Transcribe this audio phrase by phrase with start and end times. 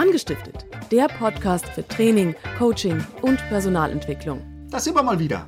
[0.00, 4.40] Angestiftet, der Podcast für Training, Coaching und Personalentwicklung.
[4.70, 5.46] Da sind wir mal wieder.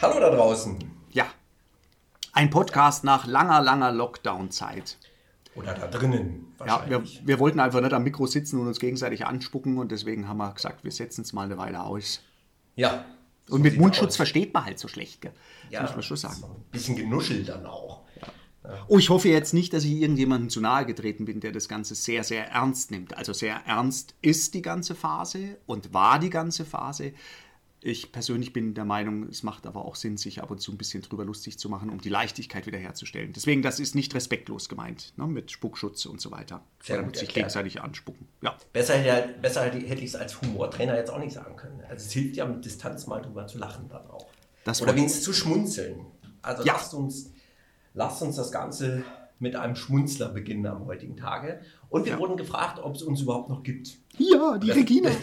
[0.00, 0.78] Hallo da draußen.
[1.10, 1.26] Ja.
[2.32, 4.98] Ein Podcast nach langer, langer Lockdown-Zeit.
[5.56, 6.54] Oder da drinnen.
[6.64, 10.28] Ja, wir, wir, wollten einfach nicht am Mikro sitzen und uns gegenseitig anspucken und deswegen
[10.28, 12.20] haben wir gesagt, wir setzen es mal eine Weile aus.
[12.76, 13.04] Ja.
[13.46, 14.16] So und mit Mundschutz aus.
[14.16, 15.32] versteht man halt so schlecht, gell?
[15.70, 16.36] Ja, muss man schon sagen.
[16.36, 18.02] So ein bisschen genuschelt dann auch.
[18.88, 21.94] Oh, ich hoffe jetzt nicht, dass ich irgendjemandem zu nahe getreten bin, der das Ganze
[21.94, 23.16] sehr, sehr ernst nimmt.
[23.16, 27.12] Also sehr ernst ist die ganze Phase und war die ganze Phase.
[27.80, 30.78] Ich persönlich bin der Meinung, es macht aber auch Sinn, sich ab und zu ein
[30.78, 33.32] bisschen drüber lustig zu machen, um die Leichtigkeit wiederherzustellen.
[33.32, 36.62] Deswegen, das ist nicht respektlos gemeint, ne, mit Spuckschutz und so weiter.
[36.82, 38.26] Sehr gut sich gegenseitig anspucken.
[38.42, 38.56] Ja.
[38.72, 38.98] Besser,
[39.40, 41.80] besser hätte ich es als Humortrainer jetzt auch nicht sagen können.
[41.88, 44.26] Also es hilft ja mit Distanz mal drüber zu lachen dann auch.
[44.64, 46.00] Das Oder wenigstens zu schmunzeln.
[46.42, 46.72] Also ja.
[46.72, 47.30] lasst uns
[47.94, 49.04] lasst uns das Ganze
[49.38, 51.60] mit einem Schmunzler beginnen am heutigen Tage.
[51.88, 52.18] Und wir ja.
[52.18, 53.96] wurden gefragt, ob es uns überhaupt noch gibt.
[54.18, 55.10] Ja, die Regina.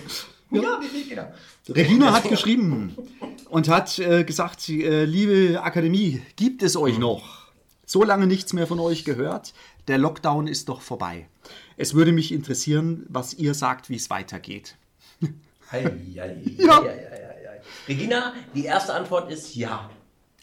[0.52, 1.34] Ja, die Regina.
[1.68, 2.96] Regina hat geschrieben
[3.50, 7.48] und hat äh, gesagt, äh, liebe Akademie, gibt es euch noch?
[7.86, 9.54] So lange nichts mehr von euch gehört.
[9.88, 11.28] Der Lockdown ist doch vorbei.
[11.78, 14.78] Es würde mich interessieren, was ihr sagt, wie es weitergeht.
[15.72, 15.84] Hei,
[16.16, 16.84] hei, ja.
[16.84, 19.90] Hei, Regina, die erste Antwort ist ja.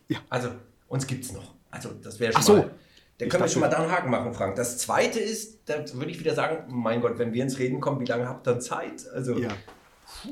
[0.08, 0.18] ja.
[0.28, 0.50] Also,
[0.88, 1.54] uns gibt es noch.
[1.72, 2.56] Also das wäre schon Ach so.
[2.58, 2.70] mal.
[3.18, 4.56] Da können wir schon mal da einen Haken machen, Frank.
[4.56, 8.00] Das zweite ist, da würde ich wieder sagen, mein Gott, wenn wir ins Reden kommen,
[8.00, 9.06] wie lange habt ihr Zeit?
[9.12, 9.50] Also, ja.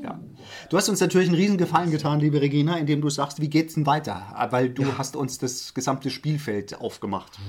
[0.01, 0.19] Ja.
[0.69, 3.73] Du hast uns natürlich einen riesen Gefallen getan, liebe Regina, indem du sagst, wie geht's
[3.73, 4.35] denn weiter?
[4.51, 4.97] Weil du ja.
[4.97, 7.39] hast uns das gesamte Spielfeld aufgemacht.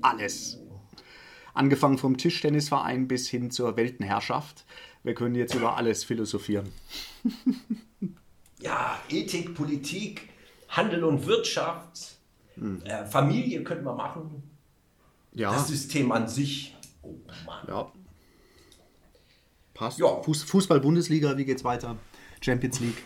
[0.00, 0.58] Alles.
[1.54, 4.64] Angefangen vom Tischtennisverein bis hin zur Weltenherrschaft.
[5.02, 6.72] Wir können jetzt über alles philosophieren.
[8.60, 10.28] Ja, Ethik, Politik,
[10.68, 12.18] Handel und Wirtschaft,
[12.56, 12.82] hm.
[12.84, 14.42] Äh, Familie könnten wir machen.
[15.32, 15.52] Ja.
[15.52, 16.76] Das System an sich.
[17.02, 17.14] Oh
[17.46, 17.66] Mann.
[17.68, 17.92] Ja.
[19.74, 19.98] Passt.
[19.98, 20.22] Ja.
[20.22, 21.96] Fußball-Bundesliga, wie geht's weiter?
[22.40, 23.02] Champions League.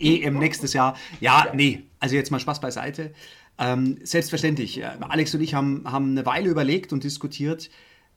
[0.00, 0.96] EM nächstes Jahr.
[1.20, 3.12] Ja, ja, nee, also jetzt mal Spaß beiseite.
[3.58, 4.78] Ähm, selbstverständlich.
[4.78, 7.70] Äh, Alex und ich haben, haben eine Weile überlegt und diskutiert,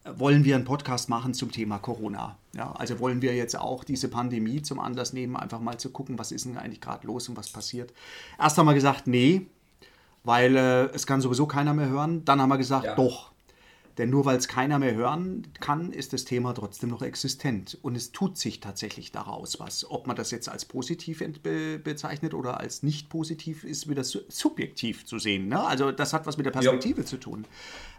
[0.06, 2.38] wollen wir einen Podcast machen zum Thema Corona.
[2.56, 6.18] Ja, also wollen wir jetzt auch diese Pandemie zum Anlass nehmen, einfach mal zu gucken,
[6.18, 7.94] was ist denn eigentlich gerade los und was passiert.
[8.40, 9.48] Erst haben wir gesagt, nee,
[10.24, 12.26] weil äh, es kann sowieso keiner mehr hören.
[12.26, 12.96] Dann haben wir gesagt, ja.
[12.96, 13.32] doch.
[13.98, 17.78] Denn nur weil es keiner mehr hören kann, ist das Thema trotzdem noch existent.
[17.82, 19.90] Und es tut sich tatsächlich daraus was.
[19.90, 24.20] Ob man das jetzt als positiv be bezeichnet oder als nicht positiv, ist wieder su
[24.30, 25.50] subjektiv zu sehen.
[25.50, 25.62] Ne?
[25.62, 27.06] Also das hat was mit der Perspektive ja.
[27.06, 27.46] zu tun.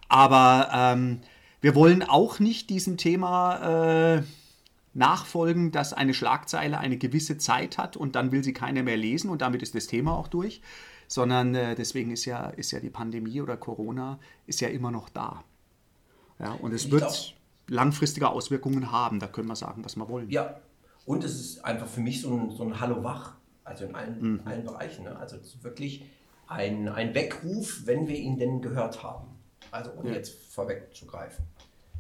[0.09, 1.21] Aber ähm,
[1.61, 4.23] wir wollen auch nicht diesem Thema äh,
[4.95, 9.31] nachfolgen, dass eine Schlagzeile eine gewisse Zeit hat und dann will sie keiner mehr lesen
[9.31, 10.63] und damit ist das Thema auch durch
[11.13, 15.11] sondern äh, deswegen ist ja, ist ja die Pandemie oder Corona ist ja immer noch
[15.11, 15.45] da.
[16.39, 17.15] Ja, und es ich wird glaub,
[17.69, 20.31] langfristige Auswirkungen haben, da können wir sagen, was wir wollen.
[20.31, 20.59] Ja,
[21.05, 24.21] und es ist einfach für mich so ein, so ein Hallo wach, also in allen,
[24.23, 24.41] mhm.
[24.47, 25.05] allen Bereichen.
[25.05, 25.15] Ne?
[25.15, 26.07] Also wirklich
[26.47, 29.29] ein, ein Weckruf, wenn wir ihn denn gehört haben.
[29.71, 30.15] Also um ja.
[30.15, 31.45] jetzt vorwegzugreifen.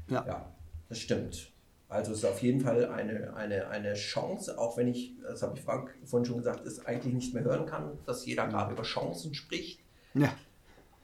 [0.09, 0.25] Ja.
[0.27, 0.47] ja,
[0.89, 1.52] das stimmt.
[1.92, 5.58] Also es ist auf jeden Fall eine, eine, eine Chance, auch wenn ich, das habe
[5.58, 8.82] ich Frank vorhin schon gesagt, es eigentlich nicht mehr hören kann, dass jeder gerade über
[8.82, 9.80] Chancen spricht.
[10.14, 10.32] Ja.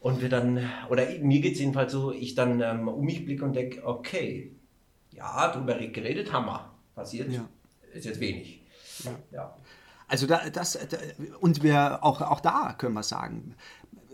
[0.01, 3.45] Und wir dann, oder mir geht es jedenfalls so, ich dann ähm, um mich blicke
[3.45, 4.53] und denke, okay,
[5.11, 6.73] ja, darüber geredet wir.
[6.95, 7.47] Passiert ja.
[7.93, 8.63] ist jetzt wenig.
[9.05, 9.11] Ja.
[9.31, 9.57] ja.
[10.07, 10.97] Also da, das, da,
[11.41, 13.55] und wir auch, auch da können wir sagen,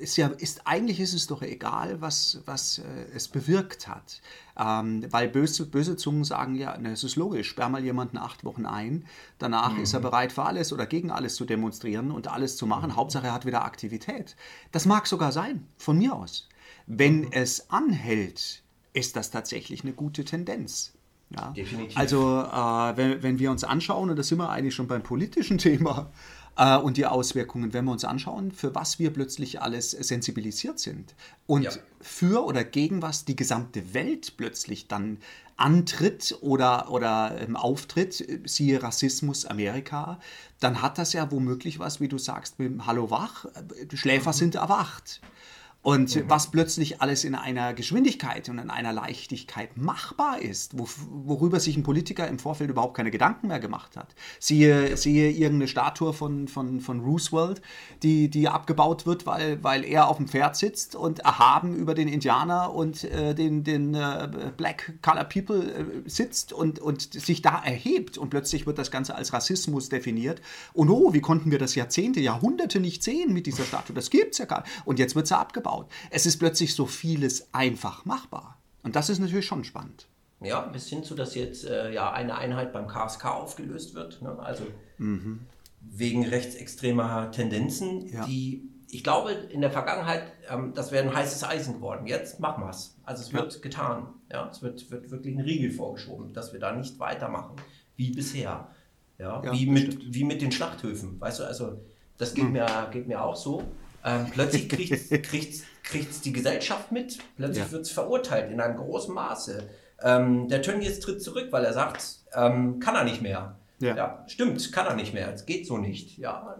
[0.04, 2.82] ist ja, ist, eigentlich ist es doch egal, was, was äh,
[3.14, 4.20] es bewirkt hat.
[4.56, 8.44] Ähm, weil böse, böse Zungen sagen ja, ne, es ist logisch, sperr mal jemanden acht
[8.44, 9.06] Wochen ein,
[9.38, 9.82] danach mhm.
[9.82, 10.04] ist er mhm.
[10.04, 12.94] bereit für alles oder gegen alles zu demonstrieren und alles zu machen.
[12.94, 14.36] Hauptsache er hat wieder Aktivität.
[14.70, 16.48] Das mag sogar sein, von mir aus.
[16.86, 17.28] Wenn mhm.
[17.32, 20.92] es anhält, ist das tatsächlich eine gute Tendenz.
[21.30, 21.50] Ja?
[21.50, 21.96] Definitiv.
[21.96, 25.58] Also äh, wenn, wenn wir uns anschauen, und da sind wir eigentlich schon beim politischen
[25.66, 26.10] Thema,
[26.56, 31.14] äh, und die Auswirkungen, wenn wir uns anschauen, für was wir plötzlich alles sensibilisiert sind
[31.46, 31.72] und ja.
[32.00, 35.18] für oder gegen was die gesamte Welt plötzlich dann
[35.56, 40.18] antritt oder, oder ähm, auftritt, siehe Rassismus Amerika,
[40.60, 44.30] dann hat das ja womöglich was, wie du sagst, mit dem Hallo wach, äh, Schläfer
[44.30, 44.36] mhm.
[44.36, 45.20] sind erwacht.
[45.84, 46.24] Und mhm.
[46.28, 51.76] was plötzlich alles in einer Geschwindigkeit und in einer Leichtigkeit machbar ist, wo, worüber sich
[51.76, 54.14] ein Politiker im Vorfeld überhaupt keine Gedanken mehr gemacht hat.
[54.40, 57.60] Siehe, siehe irgendeine Statue von, von, von Roosevelt,
[58.02, 62.08] die, die abgebaut wird, weil, weil er auf dem Pferd sitzt und erhaben über den
[62.08, 67.62] Indianer und äh, den, den äh, Black Color People äh, sitzt und, und sich da
[67.62, 68.16] erhebt.
[68.16, 70.40] Und plötzlich wird das Ganze als Rassismus definiert.
[70.72, 73.94] Und oh, wie konnten wir das Jahrzehnte, Jahrhunderte nicht sehen mit dieser Statue?
[73.94, 74.72] Das gibt es ja gar nicht.
[74.86, 75.90] Und jetzt wird sie abgebaut aufgebaut.
[76.10, 78.58] Es ist plötzlich so vieles einfach machbar.
[78.82, 80.06] Und das ist natürlich schon spannend.
[80.40, 84.20] Ja, bis hin zu, dass jetzt äh, ja eine Einheit beim KSK aufgelöst wird.
[84.20, 84.38] Ne?
[84.38, 84.64] Also
[84.98, 85.40] mhm.
[85.80, 88.26] wegen rechtsextremer Tendenzen, ja.
[88.26, 92.06] die ich glaube, in der Vergangenheit, ähm, das wäre ein heißes Eisen geworden.
[92.06, 92.96] Jetzt machen wir es.
[93.02, 93.60] Also es wird ja.
[93.60, 94.06] getan.
[94.30, 94.48] Ja?
[94.48, 97.56] Es wird, wird wirklich ein Riegel vorgeschoben, dass wir da nicht weitermachen
[97.96, 98.68] wie bisher.
[99.18, 99.42] Ja?
[99.42, 101.20] ja wie, mit, wie mit den Schlachthöfen.
[101.20, 101.80] Weißt du, also
[102.18, 102.52] das geht, mhm.
[102.52, 103.64] mir, geht mir auch so.
[104.04, 105.62] Ähm, plötzlich kriegt
[106.10, 107.72] es die Gesellschaft mit, plötzlich ja.
[107.72, 109.68] wird es verurteilt in einem großen Maße.
[110.02, 113.58] Ähm, der Tönnies tritt zurück, weil er sagt, ähm, kann er nicht mehr.
[113.80, 113.96] Ja.
[113.96, 114.24] ja.
[114.26, 115.32] stimmt, kann er nicht mehr.
[115.32, 116.18] Es geht so nicht.
[116.18, 116.56] Ja,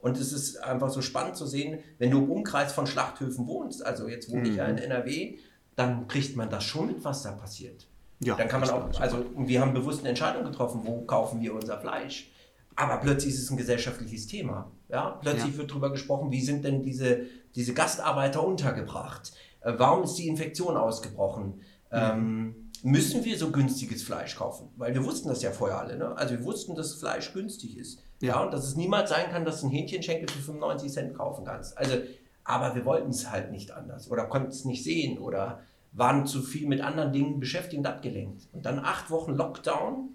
[0.00, 3.84] und es ist einfach so spannend zu sehen, wenn du im Umkreis von Schlachthöfen wohnst,
[3.84, 4.50] also jetzt wohne mhm.
[4.50, 4.82] ich ja in mhm.
[4.82, 5.38] NRW,
[5.76, 7.86] dann kriegt man das schon mit, was da passiert.
[8.20, 11.54] Ja, dann kann man auch, also wir haben bewusst eine Entscheidung getroffen, wo kaufen wir
[11.54, 12.32] unser Fleisch.
[12.74, 14.70] Aber plötzlich ist es ein gesellschaftliches Thema.
[14.88, 15.18] Ja?
[15.20, 15.58] Plötzlich ja.
[15.58, 17.22] wird darüber gesprochen, wie sind denn diese,
[17.54, 19.32] diese Gastarbeiter untergebracht?
[19.60, 21.46] Äh, warum ist die Infektion ausgebrochen?
[21.46, 21.62] Mhm.
[21.92, 24.68] Ähm, müssen wir so günstiges Fleisch kaufen?
[24.76, 25.96] Weil wir wussten das ja vorher alle.
[25.96, 26.16] Ne?
[26.16, 28.00] Also wir wussten, dass Fleisch günstig ist.
[28.20, 28.28] Ja.
[28.28, 28.42] ja.
[28.42, 31.76] und dass es niemals sein kann, dass du ein Hähnchenschenkel für 95 Cent kaufen kannst.
[31.76, 31.96] Also,
[32.44, 35.60] aber wir wollten es halt nicht anders oder konnten es nicht sehen oder
[35.92, 38.48] waren zu viel mit anderen Dingen beschäftigt und abgelenkt.
[38.52, 40.10] Und dann acht Wochen Lockdown,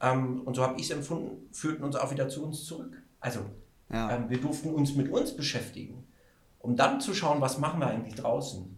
[0.00, 3.02] ähm, und so habe ich es empfunden, führten uns auch wieder zu uns zurück.
[3.18, 3.40] Also,
[3.92, 4.16] ja.
[4.16, 6.04] ähm, wir durften uns mit uns beschäftigen,
[6.58, 8.76] um dann zu schauen, was machen wir eigentlich draußen.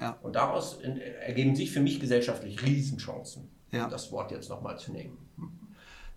[0.00, 0.18] Ja.
[0.22, 5.18] Und daraus ergeben sich für mich gesellschaftlich Riesenchancen, um das Wort jetzt nochmal zu nehmen.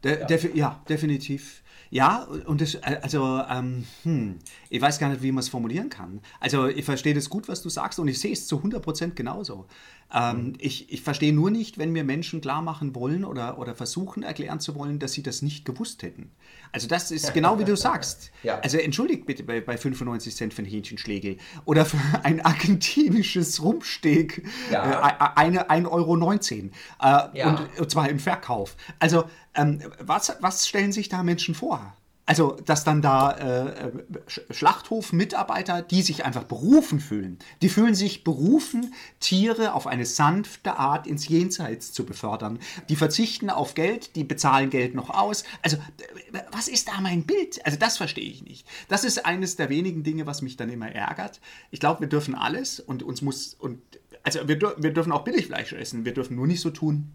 [0.03, 0.25] De, ja.
[0.25, 0.81] Defi ja.
[0.87, 1.63] definitiv.
[1.89, 4.39] Ja, und das, äh, also, ähm, hm,
[4.69, 6.21] ich weiß gar nicht, wie man es formulieren kann.
[6.39, 9.67] Also, ich verstehe das gut, was du sagst, und ich sehe es zu 100% genauso.
[10.13, 10.53] Ähm, mhm.
[10.59, 14.61] ich, ich verstehe nur nicht, wenn mir Menschen klar machen wollen oder, oder versuchen erklären
[14.61, 16.31] zu wollen, dass sie das nicht gewusst hätten.
[16.71, 18.31] Also, das ist genau wie du sagst.
[18.41, 18.59] Ja.
[18.59, 24.43] Also, entschuldigt bitte bei, bei 95 Cent für ein Hähnchenschlägel oder für ein argentinisches Rumpsteak
[24.71, 25.09] ja.
[25.09, 26.15] äh, eine, 1,19 Euro.
[26.23, 27.49] Äh, ja.
[27.49, 28.77] und, und zwar im Verkauf.
[28.99, 29.25] Also,
[29.55, 31.96] ähm, was, was stellen sich da Menschen vor?
[32.29, 33.91] Also, dass dann da äh,
[34.49, 41.07] Schlachthofmitarbeiter, die sich einfach berufen fühlen, die fühlen sich berufen, Tiere auf eine sanfte Art
[41.07, 42.59] ins Jenseits zu befördern.
[42.89, 45.45] Die verzichten auf Geld, die bezahlen Geld noch aus.
[45.61, 45.77] Also,
[46.51, 47.65] was ist da mein Bild?
[47.65, 48.67] Also, das verstehe ich nicht.
[48.89, 51.39] Das ist eines der wenigen Dinge, was mich dann immer ärgert.
[51.71, 53.79] Ich glaube, wir dürfen alles und uns muss, und
[54.23, 56.03] also wir, wir dürfen auch Billigfleisch essen.
[56.03, 57.13] Wir dürfen nur nicht so tun,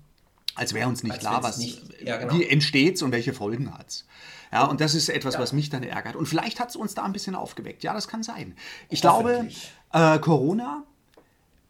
[0.55, 2.35] als wäre uns nicht als klar, was, nicht, ja, genau.
[2.35, 4.07] wie entsteht und welche Folgen hat es.
[4.53, 5.41] Ja, und das ist etwas, ja.
[5.41, 6.15] was mich dann ärgert.
[6.15, 7.83] Und vielleicht hat es uns da ein bisschen aufgeweckt.
[7.83, 8.55] Ja, das kann sein.
[8.91, 9.49] Ich glaube,
[9.93, 10.85] äh, Corona,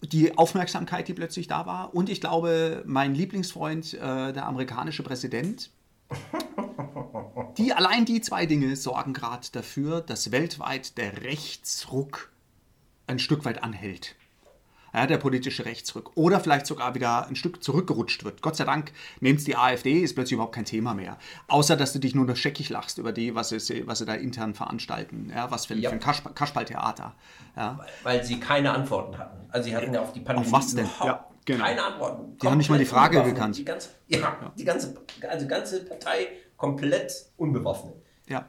[0.02, 5.70] die Aufmerksamkeit, die plötzlich da war, und ich glaube, mein Lieblingsfreund, äh, der amerikanische Präsident,
[7.56, 12.32] die allein die zwei Dinge sorgen gerade dafür, dass weltweit der Rechtsruck
[13.06, 14.16] ein Stück weit anhält
[14.92, 16.12] ja, der politische Rechtsruck.
[16.14, 18.42] Oder vielleicht sogar wieder ein Stück zurückgerutscht wird.
[18.42, 21.18] Gott sei Dank nimmt die AfD, ist plötzlich überhaupt kein Thema mehr.
[21.48, 24.14] Außer, dass du dich nur noch scheckig lachst über die, was sie, was sie da
[24.14, 25.32] intern veranstalten.
[25.34, 25.90] Ja, was für, ja.
[25.90, 27.14] für ein Kasperltheater.
[27.56, 27.78] Ja.
[27.78, 29.46] Weil, weil, sie keine Antworten hatten.
[29.50, 30.88] Also sie hatten ja auf die Pandemie auf was denn?
[31.04, 31.64] Ja, genau.
[31.64, 32.38] keine Antworten.
[32.38, 33.56] Die haben nicht mal die Frage gekannt.
[33.56, 34.94] Die ganze, ja, die ganze,
[35.28, 37.94] also ganze Partei komplett unbewaffnet.
[38.28, 38.46] Ja.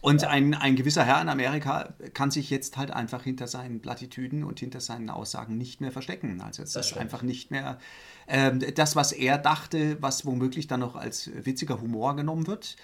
[0.00, 4.44] Und ein, ein gewisser Herr in Amerika kann sich jetzt halt einfach hinter seinen Plattitüden
[4.44, 6.40] und hinter seinen Aussagen nicht mehr verstecken.
[6.40, 7.78] Also es das ist einfach nicht mehr
[8.26, 12.76] äh, das, was er dachte, was womöglich dann noch als witziger Humor genommen wird,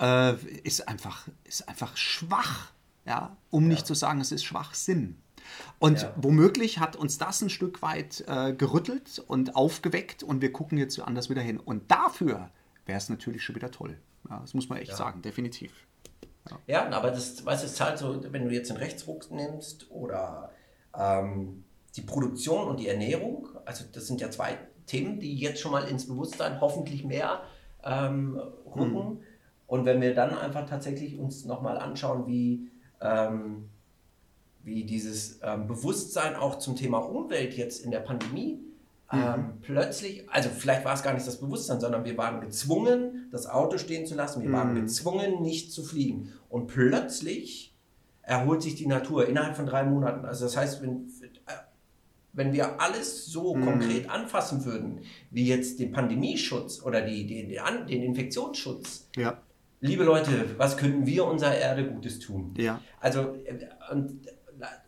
[0.00, 2.72] äh, ist, einfach, ist einfach schwach.
[3.04, 3.36] Ja?
[3.50, 3.68] Um ja.
[3.70, 5.16] nicht zu sagen, es ist Schwachsinn.
[5.78, 6.14] Und ja.
[6.16, 10.98] womöglich hat uns das ein Stück weit äh, gerüttelt und aufgeweckt und wir gucken jetzt
[11.00, 11.58] anders wieder hin.
[11.58, 12.50] Und dafür
[12.86, 13.98] wäre es natürlich schon wieder toll.
[14.30, 14.96] Ja, das muss man echt ja.
[14.96, 15.72] sagen, definitiv.
[16.66, 20.50] Ja, aber das, weißt, es zahlt so, wenn du jetzt den Rechtsruck nimmst oder
[20.98, 21.64] ähm,
[21.96, 25.84] die Produktion und die Ernährung, also das sind ja zwei Themen, die jetzt schon mal
[25.84, 27.42] ins Bewusstsein hoffentlich mehr
[27.84, 29.14] ähm, rücken.
[29.14, 29.20] Mhm.
[29.66, 32.68] Und wenn wir dann einfach tatsächlich uns nochmal anschauen, wie,
[33.00, 33.68] ähm,
[34.62, 38.60] wie dieses ähm, Bewusstsein auch zum Thema Umwelt jetzt in der Pandemie
[39.12, 39.60] ähm, mhm.
[39.60, 43.76] plötzlich, also vielleicht war es gar nicht das Bewusstsein, sondern wir waren gezwungen, das Auto
[43.76, 44.54] stehen zu lassen, wir mhm.
[44.54, 46.32] waren gezwungen, nicht zu fliegen.
[46.48, 47.76] Und plötzlich
[48.22, 50.24] erholt sich die Natur innerhalb von drei Monaten.
[50.24, 51.08] Also das heißt, wenn,
[51.46, 51.52] äh,
[52.32, 53.64] wenn wir alles so mhm.
[53.64, 55.00] konkret anfassen würden,
[55.30, 59.42] wie jetzt den Pandemieschutz oder die, die, den, den Infektionsschutz, ja.
[59.80, 62.54] liebe Leute, was könnten wir unserer Erde Gutes tun?
[62.56, 62.80] Ja.
[62.98, 64.26] Also, äh, und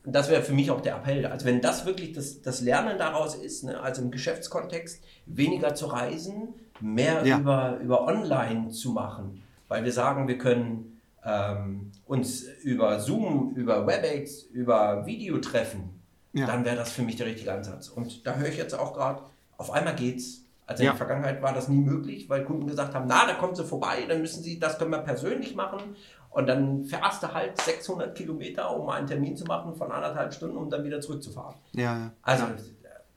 [0.04, 1.26] das wäre für mich auch der Appell.
[1.26, 5.86] Also wenn das wirklich das, das Lernen daraus ist, ne, also im Geschäftskontext weniger zu
[5.86, 7.38] reisen, mehr ja.
[7.38, 13.86] über, über Online zu machen, weil wir sagen, wir können ähm, uns über Zoom, über
[13.86, 16.00] WebEx, über Video treffen,
[16.32, 16.46] ja.
[16.46, 17.88] dann wäre das für mich der richtige Ansatz.
[17.88, 19.22] Und da höre ich jetzt auch gerade,
[19.56, 20.43] auf einmal geht's.
[20.66, 23.54] Also in der Vergangenheit war das nie möglich, weil Kunden gesagt haben, na, da kommen
[23.54, 25.94] sie vorbei, dann müssen sie, das können wir persönlich machen.
[26.30, 30.56] Und dann fährst du halt 600 Kilometer, um einen Termin zu machen von anderthalb Stunden,
[30.56, 31.54] um dann wieder zurückzufahren.
[31.72, 32.46] Ja, Also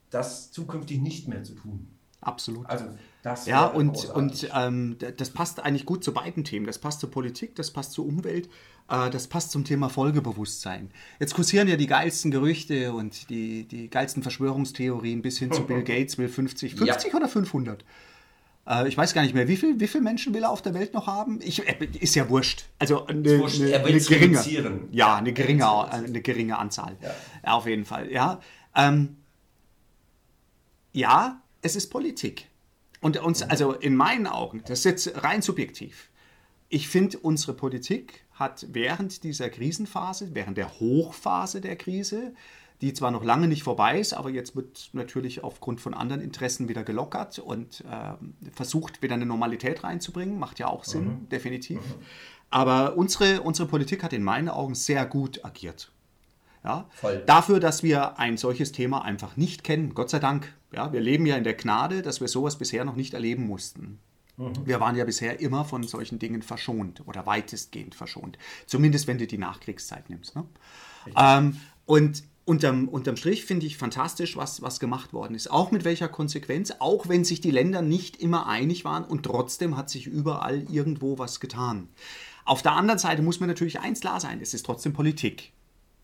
[0.10, 1.88] das zukünftig nicht mehr zu tun.
[2.22, 2.70] absolut.
[2.70, 2.86] Also
[3.46, 6.66] Ja, und, und ähm, das passt eigentlich gut zu beiden Themen.
[6.66, 8.48] Das passt zur Politik, das passt zur Umwelt,
[8.90, 10.92] äh, das passt zum Thema Folgebewusstsein.
[11.20, 15.84] Jetzt kursieren ja die geilsten Gerüchte und die, die geilsten Verschwörungstheorien bis hin zu Bill
[15.86, 17.84] Gates will 50, 50 oder 500?
[18.68, 20.74] Äh, ich weiß gar nicht mehr, wie viel, wie viele Menschen will er auf der
[20.74, 21.40] Welt noch haben?
[21.42, 22.66] Ich, äh, ist ja wurscht.
[22.80, 23.62] Also eine, wurscht.
[23.62, 24.44] eine, Er eine geringe.
[24.50, 26.98] Ja, Ja, eine er geringe, eine geringe Anzahl.
[27.02, 27.16] Ja.
[27.46, 28.12] Ja, auf jeden Fall.
[28.12, 28.40] Ja,
[28.76, 29.18] ähm,
[30.94, 32.47] ja, es ist Politik.
[33.02, 36.10] Und uns, also in meinen Augen, das ist jetzt rein subjektiv.
[36.70, 42.34] Ich finde, unsere Politik hat während dieser Krisenphase, während der Hochphase der Krise,
[42.82, 46.70] die zwar noch lange nicht vorbei ist, aber jetzt wird natürlich aufgrund von anderen Interessen
[46.70, 50.38] wieder gelockert und ähm, versucht, wieder eine Normalität reinzubringen.
[50.38, 51.80] Macht ja auch Sinn, definitiv.
[52.50, 55.92] Aber unsere, unsere Politik hat in meinen Augen sehr gut agiert.
[56.64, 56.90] Ja?
[56.92, 57.24] Voll.
[57.26, 60.54] Dafür, dass wir ein solches Thema einfach nicht kennen, Gott sei Dank.
[60.74, 64.00] Ja, wir leben ja in der Gnade, dass wir sowas bisher noch nicht erleben mussten.
[64.66, 68.38] Wir waren ja bisher immer von solchen Dingen verschont oder weitestgehend verschont.
[68.68, 70.36] Zumindest wenn du die Nachkriegszeit nimmst.
[70.36, 70.46] Ne?
[71.16, 75.50] Ähm, und unterm, unterm Strich finde ich fantastisch, was, was gemacht worden ist.
[75.50, 79.76] Auch mit welcher Konsequenz, auch wenn sich die Länder nicht immer einig waren und trotzdem
[79.76, 81.90] hat sich überall irgendwo was getan.
[82.46, 85.52] Auf der anderen Seite muss man natürlich eins klar sein, es ist trotzdem Politik.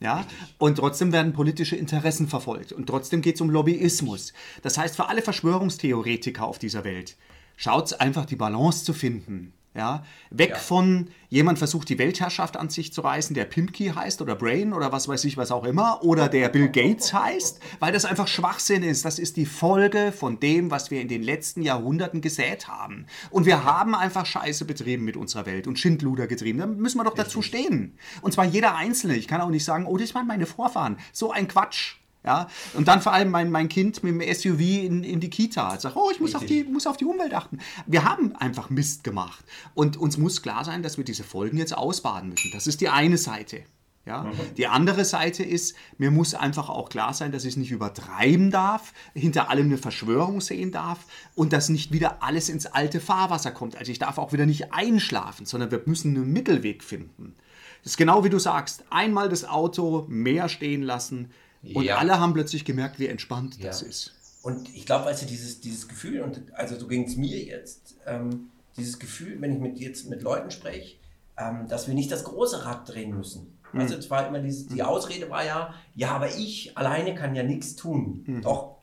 [0.03, 0.25] Ja?
[0.57, 2.73] Und trotzdem werden politische Interessen verfolgt.
[2.73, 4.33] Und trotzdem geht es um Lobbyismus.
[4.61, 7.15] Das heißt, für alle Verschwörungstheoretiker auf dieser Welt,
[7.55, 9.53] schaut einfach die Balance zu finden.
[9.75, 10.03] Ja?
[10.29, 10.55] Weg Ja.
[10.57, 14.91] von jemand versucht die Weltherrschaft an sich zu reißen, der Pimki heißt oder Brain oder
[14.91, 18.83] was weiß ich was auch immer oder der Bill Gates heißt, weil das einfach Schwachsinn
[18.83, 19.03] ist.
[19.03, 23.07] Das ist die Folge von dem, was wir in den letzten Jahrhunderten gesät haben.
[23.31, 26.59] Und wir haben einfach Scheiße betrieben mit unserer Welt und Schindluder getrieben.
[26.59, 27.97] Da müssen wir doch dazu stehen.
[28.21, 29.15] Und zwar jeder Einzelne.
[29.15, 30.97] Ich kann auch nicht sagen, oh, das waren meine Vorfahren.
[31.11, 31.95] So ein Quatsch.
[32.25, 35.77] Ja, und dann vor allem mein, mein Kind mit dem SUV in, in die Kita.
[35.77, 37.59] Sagt, oh, ich muss auf, die, muss auf die Umwelt achten.
[37.85, 39.43] Wir haben einfach Mist gemacht.
[39.73, 42.51] Und uns muss klar sein, dass wir diese Folgen jetzt ausbaden müssen.
[42.53, 43.63] Das ist die eine Seite.
[44.05, 44.31] Ja?
[44.57, 48.51] Die andere Seite ist, mir muss einfach auch klar sein, dass ich es nicht übertreiben
[48.51, 50.99] darf, hinter allem eine Verschwörung sehen darf
[51.35, 53.77] und dass nicht wieder alles ins alte Fahrwasser kommt.
[53.77, 57.35] Also ich darf auch wieder nicht einschlafen, sondern wir müssen einen Mittelweg finden.
[57.83, 61.31] Das ist genau wie du sagst, einmal das Auto mehr stehen lassen
[61.73, 61.97] und Ja.
[61.97, 63.87] alle haben plötzlich gemerkt, wie entspannt das Ja.
[63.87, 64.13] ist.
[64.41, 67.95] Und ich glaube, weißt du, dieses, dieses Gefühl, und also so ging es mir jetzt,
[68.05, 70.97] ähm, dieses Gefühl, wenn ich mit jetzt mit Leuten spreche,
[71.37, 73.57] ähm, dass wir nicht das große Rad drehen müssen.
[73.71, 73.79] Mhm.
[73.79, 77.43] Also es war immer dieses, die Ausrede war ja, ja, aber ich alleine kann ja
[77.43, 78.23] nichts tun.
[78.27, 78.41] Mhm.
[78.41, 78.73] Doch.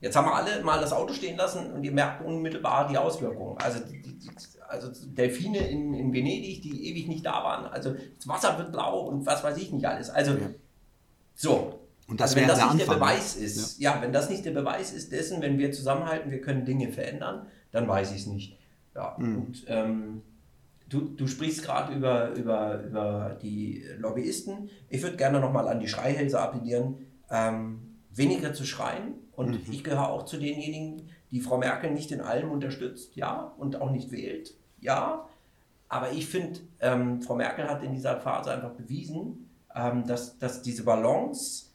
[0.00, 3.56] Jetzt haben wir alle mal das Auto stehen lassen und ihr merkt unmittelbar die Auswirkungen.
[3.58, 4.30] Also, die, die,
[4.68, 7.66] also Delfine in, in Venedig, die ewig nicht da waren.
[7.66, 10.10] Also das Wasser wird blau und was weiß ich nicht alles.
[10.10, 10.36] Also
[11.34, 11.80] so.
[12.06, 13.14] Und das also wenn das der nicht der Anfang, ne?
[13.14, 14.00] Beweis ist, ja.
[14.02, 17.88] wenn das nicht der Beweis ist dessen, wenn wir zusammenhalten, wir können Dinge verändern, dann
[17.88, 18.58] weiß ich es nicht.
[18.94, 19.16] Ja.
[19.18, 19.36] Mhm.
[19.36, 20.22] Und ähm,
[20.88, 24.70] du, du sprichst gerade über, über, über die Lobbyisten.
[24.88, 26.98] Ich würde gerne nochmal an die Schreihälse appellieren,
[27.30, 29.14] ähm, weniger zu schreien.
[29.32, 29.72] Und Mhm.
[29.72, 33.90] ich gehöre auch zu denjenigen, die Frau Merkel nicht in allem unterstützt, ja, und auch
[33.90, 35.26] nicht wählt, ja.
[35.88, 40.62] Aber ich finde, ähm, Frau Merkel hat in dieser Phase einfach bewiesen, ähm, dass, dass
[40.62, 41.66] diese Balance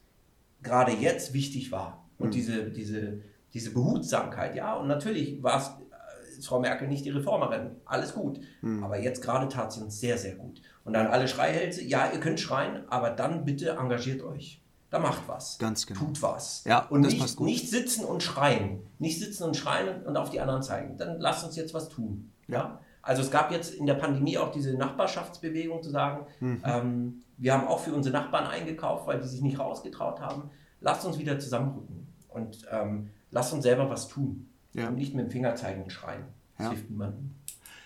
[0.61, 2.05] gerade jetzt wichtig war.
[2.17, 3.21] Und diese, diese,
[3.53, 4.75] diese Behutsamkeit, ja.
[4.75, 7.71] Und natürlich war es, äh, Frau Merkel nicht die Reformerin.
[7.85, 8.41] Alles gut.
[8.83, 10.61] Aber jetzt gerade tat sie uns sehr, sehr gut.
[10.83, 14.61] Und dann alle Schreihälse, ja, ihr könnt schreien, aber dann bitte engagiert euch.
[14.89, 15.59] Da macht was.
[15.59, 15.99] Ganz genau.
[15.99, 16.63] Tut was.
[16.65, 17.45] Ja, und das nicht, passt gut.
[17.45, 18.81] nicht sitzen und schreien.
[18.97, 20.97] Nicht sitzen und schreien und auf die anderen zeigen.
[20.97, 22.31] Dann lasst uns jetzt was tun.
[22.47, 22.79] Ja.
[23.01, 26.61] Also es gab jetzt in der Pandemie auch diese Nachbarschaftsbewegung zu sagen, Mhm.
[26.65, 30.49] ähm, wir haben auch für unsere Nachbarn eingekauft, weil die sich nicht rausgetraut haben.
[30.81, 34.49] Lasst uns wieder zusammenrücken und ähm, lasst uns selber was tun.
[34.73, 34.89] Ja.
[34.89, 36.23] Und nicht mit dem Finger zeigen und schreien.
[36.57, 36.71] Das Ja.
[36.71, 37.31] hilft niemandem.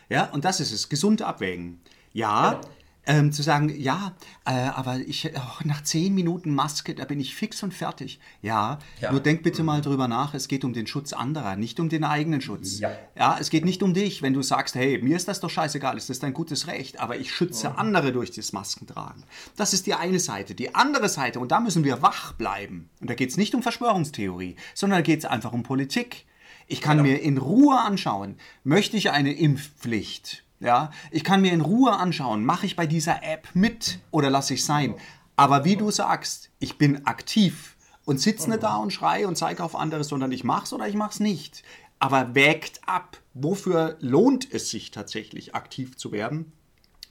[0.09, 0.89] Ja, und das ist es.
[0.89, 1.79] Gesund abwägen.
[2.11, 2.59] Ja,
[3.05, 4.13] ähm, zu sagen, ja,
[4.45, 8.19] äh, aber ich, oh, nach zehn Minuten Maske, da bin ich fix und fertig.
[8.41, 9.11] Ja, Ja.
[9.11, 12.03] nur denk bitte mal drüber nach, es geht um den Schutz anderer, nicht um den
[12.03, 12.79] eigenen Schutz.
[12.79, 12.91] Ja.
[13.17, 15.97] ja, es geht nicht um dich, wenn du sagst, hey, mir ist das doch scheißegal,
[15.97, 19.23] es ist dein gutes Recht, aber ich schütze andere durch das Maskentragen.
[19.57, 20.55] Das ist die eine Seite.
[20.55, 23.61] Die andere Seite, und da müssen wir wach bleiben, und da geht es nicht um
[23.63, 26.25] Verschwörungstheorie, sondern da geht es einfach um Politik.
[26.67, 30.43] Ich kann mir in Ruhe anschauen, möchte ich eine Impfpflicht?
[30.63, 34.53] Ja, ich kann mir in Ruhe anschauen, mache ich bei dieser App mit oder lasse
[34.53, 34.95] ich sein?
[35.35, 39.61] Aber wie du sagst, ich bin aktiv und sitze nicht da und schreie und zeige
[39.61, 41.63] auf andere, sondern ich mach's oder ich mach's nicht.
[41.99, 46.51] aber wägt ab, wofür lohnt es sich tatsächlich aktiv zu werden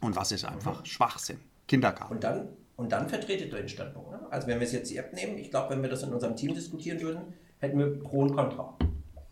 [0.00, 0.84] und was ist einfach mhm.
[0.84, 1.40] Schwachsinn.
[1.66, 2.12] Kindergarten.
[2.12, 4.10] Und dann, und dann vertretet ihr den Standpunkt.
[4.10, 4.20] Ne?
[4.30, 6.54] Also wenn wir jetzt die App nehmen, ich glaube, wenn wir das in unserem Team
[6.54, 7.22] diskutieren würden,
[7.58, 8.76] hätten wir Pro und Contra.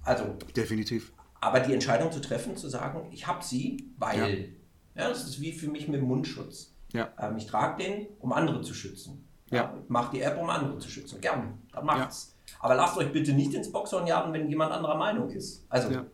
[0.02, 0.24] Also
[0.56, 1.12] definitiv.
[1.40, 4.54] Aber die Entscheidung zu treffen, zu sagen, ich habe sie, weil,
[4.94, 5.02] ja.
[5.02, 5.08] ja.
[5.08, 6.74] das ist wie für mich mit dem Mundschutz.
[6.92, 7.10] Ja.
[7.18, 9.26] Ähm, ich trage den, um andere zu schützen.
[9.50, 9.56] Ja.
[9.56, 9.74] ja.
[9.88, 11.20] Mach die App, um andere zu schützen.
[11.20, 12.36] Gern, dann macht's.
[12.46, 12.56] Ja.
[12.60, 15.64] Aber lasst euch bitte nicht ins Boxhorn jagen, wenn jemand anderer Meinung ist.
[15.68, 16.04] Also, ja.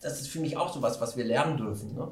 [0.00, 1.94] das ist für mich auch so was, was wir lernen dürfen.
[1.94, 2.08] Ne?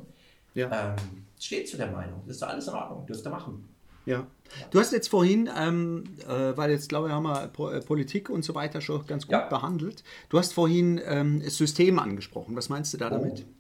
[0.54, 0.90] Ja.
[0.90, 2.22] Ähm, steht zu der Meinung.
[2.26, 3.06] Das ist alles in Ordnung.
[3.06, 3.68] Dürft ihr machen.
[4.06, 4.26] Ja.
[4.71, 8.30] Du hast jetzt vorhin, ähm, äh, weil jetzt glaube ich, haben wir po äh, Politik
[8.30, 9.49] und so weiter schon ganz gut ja.
[9.49, 10.02] behandelt.
[10.28, 12.57] Du hast vorhin ähm, das System angesprochen.
[12.57, 13.47] Was meinst du da damit?
[13.47, 13.52] Oh.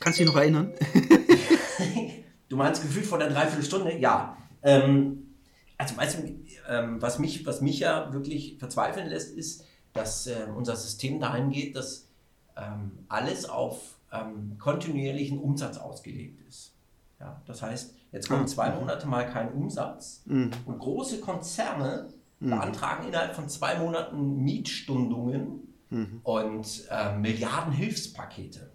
[0.00, 0.72] Kannst du dich noch erinnern?
[2.48, 3.96] du meinst gefühlt vor der Dreiviertelstunde?
[3.98, 4.36] Ja.
[4.62, 5.34] Ähm,
[5.78, 6.34] also weißt du,
[6.68, 11.50] ähm, was, mich, was mich ja wirklich verzweifeln lässt, ist, dass äh, unser System dahin
[11.50, 12.08] geht, dass
[12.56, 16.72] ähm, alles auf ähm, kontinuierlichen Umsatz ausgelegt ist.
[17.20, 20.50] Ja, das heißt, jetzt kommen zwei Monate mal kein Umsatz mhm.
[20.66, 22.08] und große Konzerne
[22.40, 22.50] mhm.
[22.50, 26.20] beantragen innerhalb von zwei Monaten Mietstundungen mhm.
[26.22, 28.70] und äh, Milliarden Hilfspakete.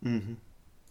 [0.00, 0.38] Mhm.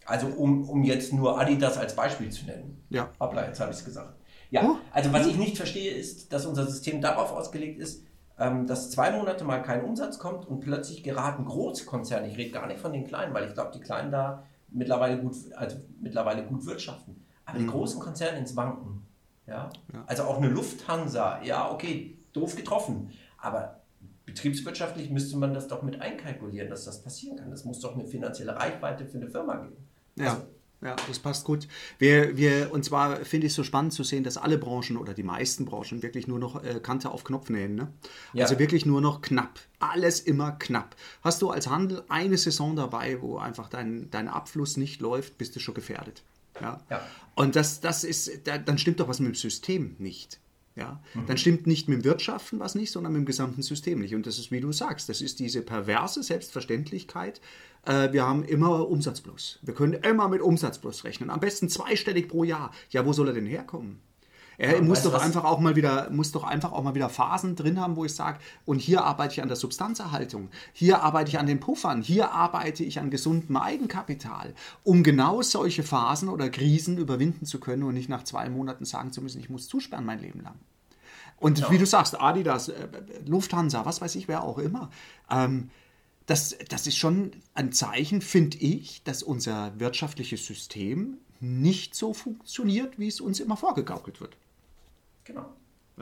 [0.06, 2.82] Also um, um jetzt nur Adidas als Beispiel zu nennen.
[2.90, 3.10] Ja.
[3.20, 4.14] Hoppla, jetzt habe ich es gesagt.
[4.50, 4.76] Ja, oh.
[4.92, 8.04] also was ich nicht verstehe, ist, dass unser System darauf ausgelegt ist,
[8.38, 12.50] ähm, dass zwei Monate mal kein Umsatz kommt und plötzlich geraten große Konzerne, ich rede
[12.50, 14.44] gar nicht von den kleinen, weil ich glaube, die kleinen da
[14.74, 17.62] mittlerweile gut, also mittlerweile gut wirtschaften, aber mhm.
[17.62, 19.06] die großen Konzerne ins Wanken.
[19.46, 19.70] Ja?
[19.92, 20.04] ja?
[20.06, 23.80] Also auch eine Lufthansa, ja, okay, doof getroffen, aber
[24.26, 27.50] betriebswirtschaftlich müsste man das doch mit einkalkulieren, dass das passieren kann.
[27.50, 29.76] Das muss doch eine finanzielle Reichweite für eine Firma geben.
[30.16, 30.32] Ja.
[30.32, 30.42] Also,
[30.84, 31.66] ja, das passt gut.
[31.98, 35.14] Wir, wir, und zwar finde ich es so spannend zu sehen, dass alle Branchen oder
[35.14, 37.74] die meisten Branchen wirklich nur noch äh, Kante auf Knopf nähen.
[37.74, 37.88] Ne?
[38.34, 38.44] Ja.
[38.44, 39.58] Also wirklich nur noch knapp.
[39.78, 40.94] Alles immer knapp.
[41.22, 45.56] Hast du als Handel eine Saison dabei, wo einfach dein, dein Abfluss nicht läuft, bist
[45.56, 46.22] du schon gefährdet.
[46.60, 46.80] Ja.
[46.90, 47.02] ja.
[47.34, 50.38] Und das, das ist, da, dann stimmt doch was mit dem System nicht.
[50.76, 51.26] Ja, mhm.
[51.26, 54.14] dann stimmt nicht mit dem Wirtschaften was nicht, sondern mit dem gesamten System nicht.
[54.14, 57.40] Und das ist, wie du sagst, das ist diese perverse Selbstverständlichkeit.
[57.86, 59.58] Äh, wir haben immer Umsatz plus.
[59.62, 61.30] Wir können immer mit Umsatz plus rechnen.
[61.30, 62.70] Am besten zweistellig pro Jahr.
[62.90, 64.00] Ja, wo soll er denn herkommen?
[64.56, 67.56] Er ja, muss doch einfach auch mal wieder, muss doch einfach auch mal wieder Phasen
[67.56, 71.38] drin haben, wo ich sage, und hier arbeite ich an der Substanzerhaltung, hier arbeite ich
[71.38, 76.98] an den Puffern, hier arbeite ich an gesundem Eigenkapital, um genau solche Phasen oder Krisen
[76.98, 80.20] überwinden zu können und nicht nach zwei Monaten sagen zu müssen, ich muss zusperren mein
[80.20, 80.54] Leben lang.
[81.38, 81.70] Und ja.
[81.70, 82.88] wie du sagst, Adidas, äh,
[83.26, 84.90] Lufthansa, was weiß ich, wer auch immer.
[85.28, 85.70] Ähm,
[86.26, 92.98] das, das ist schon ein Zeichen, finde ich, dass unser wirtschaftliches System nicht so funktioniert,
[92.98, 94.36] wie es uns immer vorgegaukelt wird.
[95.24, 95.46] Genau.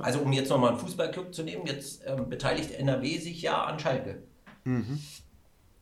[0.01, 3.79] Also um jetzt nochmal einen Fußballclub zu nehmen, jetzt ähm, beteiligt NRW sich ja an
[3.79, 4.23] Schalke.
[4.65, 5.01] Mhm.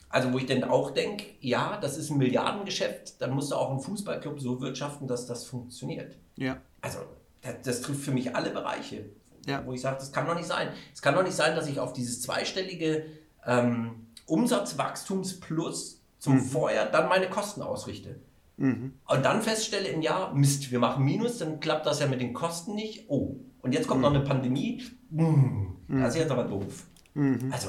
[0.08, 3.70] Also wo ich dann auch denke, ja, das ist ein Milliardengeschäft, dann musst du auch
[3.70, 6.16] ein Fußballclub so wirtschaften, dass das funktioniert.
[6.36, 6.60] Ja.
[6.80, 6.98] Also
[7.42, 9.04] das, das trifft für mich alle Bereiche,
[9.46, 9.64] ja.
[9.64, 10.70] wo ich sage, das kann doch nicht sein.
[10.92, 13.06] Es kann doch nicht sein, dass ich auf dieses zweistellige
[13.46, 16.40] ähm, Umsatzwachstumsplus zum mhm.
[16.40, 18.20] Vorjahr dann meine Kosten ausrichte.
[18.56, 18.92] Mhm.
[19.06, 22.34] Und dann feststelle im Jahr, Mist, wir machen Minus, dann klappt das ja mit den
[22.34, 23.06] Kosten nicht.
[23.08, 24.02] Oh, und jetzt kommt mhm.
[24.02, 24.82] noch eine Pandemie.
[25.10, 26.86] Mmh, das ist jetzt aber doof.
[27.14, 27.50] Mhm.
[27.50, 27.68] Also,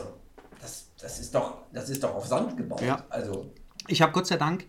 [0.59, 2.81] das, das, ist doch, das ist doch auf Sand gebaut.
[2.81, 3.05] Ja.
[3.09, 3.51] Also.
[3.87, 4.65] Ich habe Gott sei Dank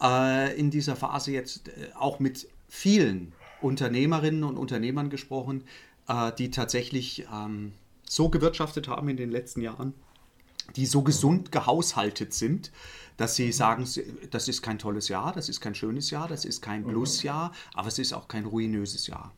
[0.00, 5.64] äh, in dieser Phase jetzt äh, auch mit vielen Unternehmerinnen und Unternehmern gesprochen,
[6.08, 7.72] äh, die tatsächlich ähm,
[8.08, 9.94] so gewirtschaftet haben in den letzten Jahren,
[10.76, 12.70] die so gesund gehaushaltet sind,
[13.16, 13.86] dass sie sagen,
[14.30, 17.88] das ist kein tolles Jahr, das ist kein schönes Jahr, das ist kein Plusjahr, aber
[17.88, 19.32] es ist auch kein ruinöses Jahr.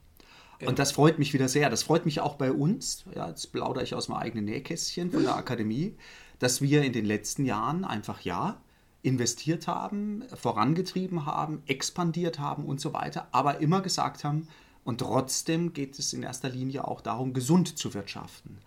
[0.67, 1.71] Und das freut mich wieder sehr.
[1.71, 5.23] Das freut mich auch bei uns, ja, jetzt plaudere ich aus meinem eigenen Nähkästchen von
[5.23, 5.97] der Akademie,
[6.39, 8.61] dass wir in den letzten Jahren einfach ja
[9.03, 14.49] investiert haben, vorangetrieben haben, expandiert haben und so weiter, aber immer gesagt haben,
[14.85, 18.59] und trotzdem geht es in erster Linie auch darum, gesund zu wirtschaften.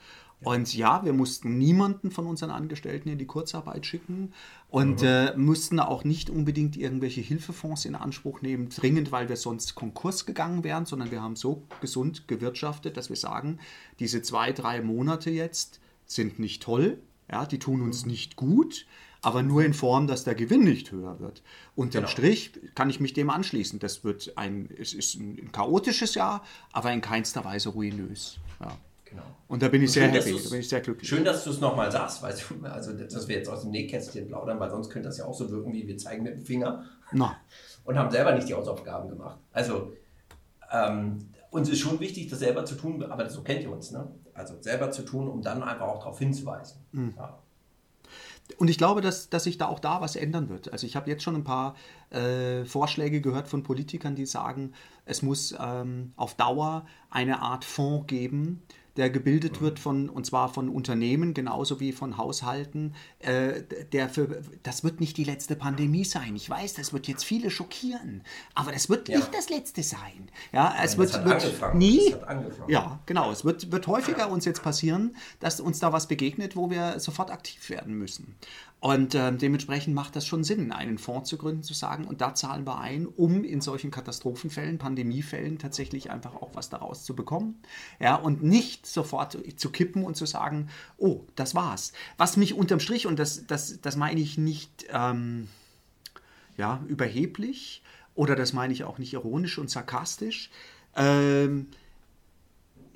[0.43, 4.33] Und ja, wir mussten niemanden von unseren Angestellten in die Kurzarbeit schicken
[4.69, 5.07] und mhm.
[5.07, 10.25] äh, mussten auch nicht unbedingt irgendwelche Hilfefonds in Anspruch nehmen, dringend, weil wir sonst Konkurs
[10.25, 13.59] gegangen wären, sondern wir haben so gesund gewirtschaftet, dass wir sagen,
[13.99, 16.99] diese zwei, drei Monate jetzt sind nicht toll,
[17.31, 18.11] ja, die tun uns mhm.
[18.11, 18.85] nicht gut,
[19.21, 21.41] aber nur in Form, dass der Gewinn nicht höher wird.
[21.75, 22.11] Unterm genau.
[22.11, 23.79] Strich kann ich mich dem anschließen.
[23.79, 28.37] Das wird ein, es ist ein chaotisches Jahr, aber in keinster Weise ruinös.
[28.59, 28.77] Ja.
[29.13, 29.25] Genau.
[29.47, 31.07] Und da bin ich sehr schön, happy, da bin ich sehr glücklich.
[31.07, 34.27] Schön, dass du es nochmal sagst, weißt du, also dass wir jetzt aus dem Nähkästchen
[34.27, 36.85] plaudern, weil sonst könnte das ja auch so wirken, wie wir zeigen mit dem Finger
[37.11, 37.37] Na.
[37.83, 39.37] und haben selber nicht die Hausaufgaben gemacht.
[39.51, 39.93] Also
[40.71, 44.09] ähm, uns ist schon wichtig, das selber zu tun, aber so kennt ihr uns, ne?
[44.33, 46.79] Also selber zu tun, um dann einfach auch darauf hinzuweisen.
[46.91, 47.13] Mhm.
[47.15, 47.37] Ja.
[48.57, 50.71] und ich glaube, dass, dass sich da auch da was ändern wird.
[50.71, 51.75] Also ich habe jetzt schon ein paar
[52.09, 54.73] äh, Vorschläge gehört von Politikern, die sagen,
[55.05, 58.63] es muss ähm, auf Dauer eine Art Fonds geben,
[58.97, 62.93] der gebildet wird von, und zwar von Unternehmen genauso wie von Haushalten.
[63.19, 66.35] Äh, der für, das wird nicht die letzte Pandemie sein.
[66.35, 69.17] Ich weiß, das wird jetzt viele schockieren, aber das wird ja.
[69.17, 70.29] nicht das letzte sein.
[70.51, 72.15] Ja, es Nein, wird, wird nie.
[72.67, 73.31] Ja, genau.
[73.31, 77.31] Es wird, wird häufiger uns jetzt passieren, dass uns da was begegnet, wo wir sofort
[77.31, 78.35] aktiv werden müssen.
[78.83, 82.35] Und äh, dementsprechend macht das schon Sinn, einen Fonds zu gründen, zu sagen, und da
[82.35, 87.61] zahlen wir ein, um in solchen Katastrophenfällen, Pandemiefällen tatsächlich einfach auch was daraus zu bekommen.
[88.01, 91.93] Ja, und nicht sofort zu kippen und zu sagen, oh, das war's.
[92.17, 95.47] Was mich unterm Strich, und das, das, das meine ich nicht ähm,
[96.57, 97.83] ja, überheblich
[98.15, 100.51] oder das meine ich auch nicht ironisch und sarkastisch,
[100.95, 101.67] ähm,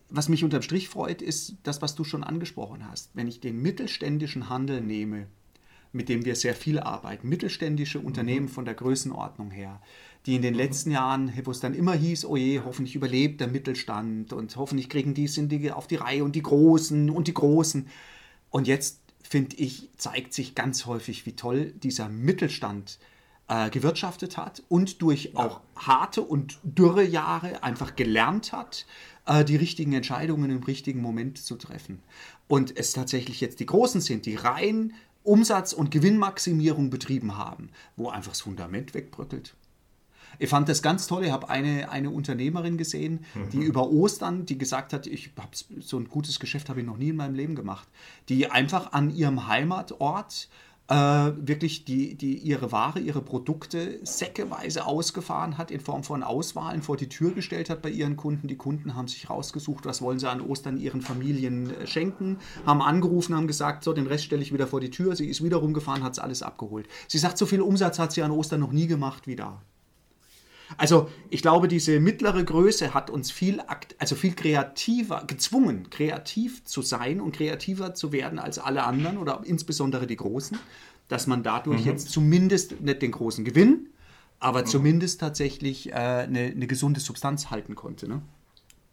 [0.10, 3.10] was mich unterm Strich freut, ist das, was du schon angesprochen hast.
[3.13, 5.28] Wenn ich den mittelständischen Handel nehme,
[5.91, 9.82] mit dem wir sehr viel arbeiten, mittelständische Unternehmen von der Größenordnung her,
[10.26, 13.47] die in den letzten Jahren, wo es dann immer hieß, oh je, hoffentlich überlebt der
[13.47, 17.34] Mittelstand und hoffentlich kriegen die sind die auf die Reihe und die Großen und die
[17.34, 17.88] Großen.
[18.50, 23.00] Und jetzt, finde ich, zeigt sich ganz häufig, wie toll dieser Mittelstand
[23.47, 25.39] äh, gewirtschaftet hat und durch ja.
[25.39, 28.86] auch harte und dürre Jahre einfach gelernt hat,
[29.26, 32.00] äh, die richtigen Entscheidungen im richtigen Moment zu treffen.
[32.47, 34.93] Und es tatsächlich jetzt die Großen sind, die rein
[35.28, 39.56] Umsatz- und Gewinnmaximierung betrieben haben, wo einfach das Fundament wegbröckelt.
[40.40, 41.26] Ich fand das ganz toll.
[41.26, 43.63] Ich habe eine, eine Unternehmerin gesehen, die mhm.
[43.63, 47.10] über Ostern, die gesagt hat, ich habe so ein gutes Geschäft habe ich noch nie
[47.10, 47.88] in meinem Leben gemacht,
[48.30, 50.50] die einfach an ihrem Heimatort
[50.89, 56.82] äh, wirklich die, die ihre Ware, ihre Produkte säckeweise ausgefahren hat in Form von Auswahlen
[56.82, 58.47] vor die Tür gestellt hat bei ihren Kunden.
[58.47, 62.82] Die Kunden haben sich rausgesucht, was wollen sie an Ostern ihren Familien äh, schenken, haben
[62.82, 65.15] angerufen, haben gesagt, so, den Rest stelle ich wieder vor die Tür.
[65.15, 66.88] Sie ist wieder rumgefahren, hat es alles abgeholt.
[67.08, 69.62] Sie sagt, so viel Umsatz hat sie an Ostern noch nie gemacht wie da.
[70.75, 73.62] Also ich glaube, diese mittlere Größe hat uns viel,
[73.99, 79.41] also viel kreativer, gezwungen, kreativ zu sein und kreativer zu werden als alle anderen oder
[79.45, 80.60] insbesondere die Großen,
[81.08, 81.88] dass man dadurch mhm.
[81.88, 83.88] jetzt zumindest nicht den großen Gewinn,
[84.39, 84.65] aber mhm.
[84.65, 88.10] zumindest tatsächlich äh, eine, eine, gesunde Substanz halten konnte.
[88.10, 88.21] Ne?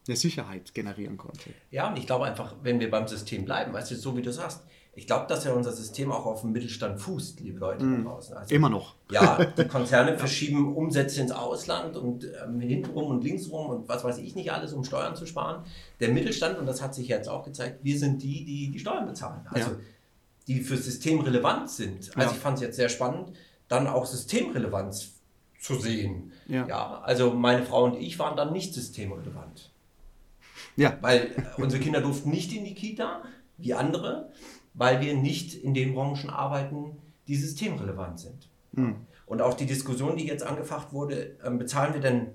[0.07, 1.51] Eine Sicherheit generieren konnte.
[1.71, 4.33] Ja, und ich glaube einfach, wenn wir beim System bleiben, weißt du, so wie du
[4.33, 4.63] sagst,
[4.97, 8.11] ich glaube, dass ja unser System auch auf dem Mittelstand fußt, liebe Leute mm, da
[8.11, 8.37] draußen.
[8.37, 8.95] Also, Immer noch.
[9.11, 14.19] Ja, die Konzerne verschieben Umsätze ins Ausland und ähm, hintenrum und linksrum und was weiß
[14.19, 15.65] ich nicht alles, um Steuern zu sparen.
[16.01, 19.07] Der Mittelstand, und das hat sich jetzt auch gezeigt, wir sind die, die die Steuern
[19.07, 19.41] bezahlen.
[19.51, 19.77] Also ja.
[20.47, 22.17] die für System relevant sind.
[22.17, 22.37] Also ja.
[22.37, 23.33] ich fand es jetzt sehr spannend,
[23.69, 25.15] dann auch Systemrelevanz
[25.59, 26.33] zu sehen.
[26.47, 26.67] Ja.
[26.69, 27.01] ja.
[27.01, 29.71] Also meine Frau und ich waren dann nicht systemrelevant.
[30.77, 30.99] Ja.
[31.01, 33.23] Weil äh, unsere Kinder durften nicht in die Kita,
[33.57, 34.31] wie andere
[34.75, 38.49] weil wir nicht in den Branchen arbeiten, die systemrelevant sind.
[38.73, 38.97] Mhm.
[39.27, 42.27] Und auch die Diskussion, die jetzt angefacht wurde, ähm, bezahlen wir denn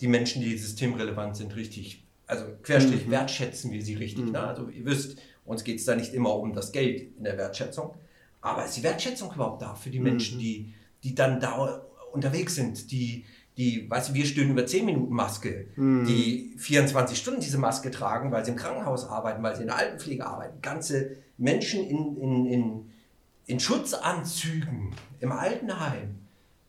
[0.00, 2.04] die Menschen, die systemrelevant sind, richtig?
[2.26, 3.10] Also Querstrich, mhm.
[3.10, 4.26] wertschätzen wir sie richtig?
[4.26, 4.32] Mhm.
[4.32, 4.40] Ne?
[4.40, 7.94] Also ihr wisst, uns geht es da nicht immer um das Geld in der Wertschätzung,
[8.40, 10.04] aber ist die Wertschätzung überhaupt da für die mhm.
[10.04, 13.24] Menschen, die, die dann da unterwegs sind, die,
[13.56, 16.06] die, weißt du, wir stöhnen über 10 Minuten Maske, mhm.
[16.06, 19.76] die 24 Stunden diese Maske tragen, weil sie im Krankenhaus arbeiten, weil sie in der
[19.76, 22.90] Altenpflege arbeiten, ganze Menschen in, in, in,
[23.46, 26.20] in Schutzanzügen im Altenheim.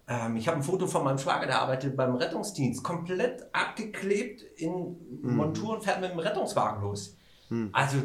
[0.07, 4.97] Ähm, ich habe ein Foto von meinem Schwager, der arbeitet beim Rettungsdienst, komplett abgeklebt in
[5.21, 5.35] mhm.
[5.35, 7.15] Montur und fährt mit dem Rettungswagen los.
[7.49, 7.69] Mhm.
[7.71, 7.97] Also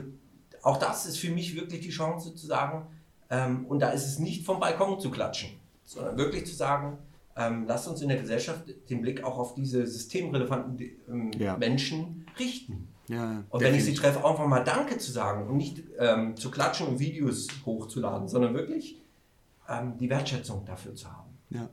[0.62, 2.86] auch das ist für mich wirklich die Chance zu sagen,
[3.30, 5.50] ähm, und da ist es nicht vom Balkon zu klatschen,
[5.84, 6.98] sondern wirklich zu sagen,
[7.34, 10.78] ähm, lasst uns in der Gesellschaft den Blick auch auf diese systemrelevanten
[11.08, 11.56] ähm, ja.
[11.56, 12.88] Menschen richten.
[13.08, 16.50] Ja, und wenn ich sie treffe, einfach mal Danke zu sagen und nicht ähm, zu
[16.50, 19.00] klatschen und Videos hochzuladen, sondern wirklich
[19.68, 21.38] ähm, die Wertschätzung dafür zu haben.
[21.50, 21.68] Ja.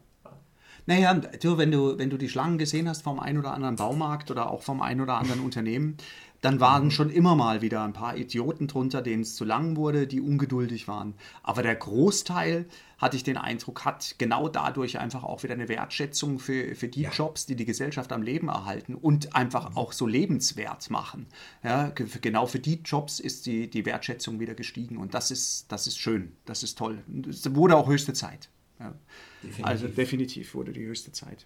[0.87, 4.29] Naja, du, wenn du, wenn du die Schlangen gesehen hast vom einen oder anderen Baumarkt
[4.29, 5.97] oder auch vom einen oder anderen Unternehmen,
[6.45, 10.05] dann waren schon immer mal wieder ein paar Idioten drunter, denen es zu lang wurde,
[10.05, 11.15] die ungeduldig waren.
[11.41, 16.39] Aber der Großteil, hatte ich den Eindruck, hat genau dadurch einfach auch wieder eine Wertschätzung
[16.39, 17.09] für, für die ja.
[17.11, 19.77] Jobs, die die Gesellschaft am Leben erhalten und einfach mhm.
[19.77, 21.25] auch so lebenswert machen.
[21.63, 25.87] Ja, genau für die Jobs ist die, die Wertschätzung wieder gestiegen und das ist, das
[25.87, 27.03] ist schön, das ist toll.
[27.27, 28.49] Es wurde auch höchste Zeit.
[28.79, 28.93] Ja.
[29.41, 29.65] Definitiv.
[29.65, 31.45] Also definitiv wurde die höchste Zeit.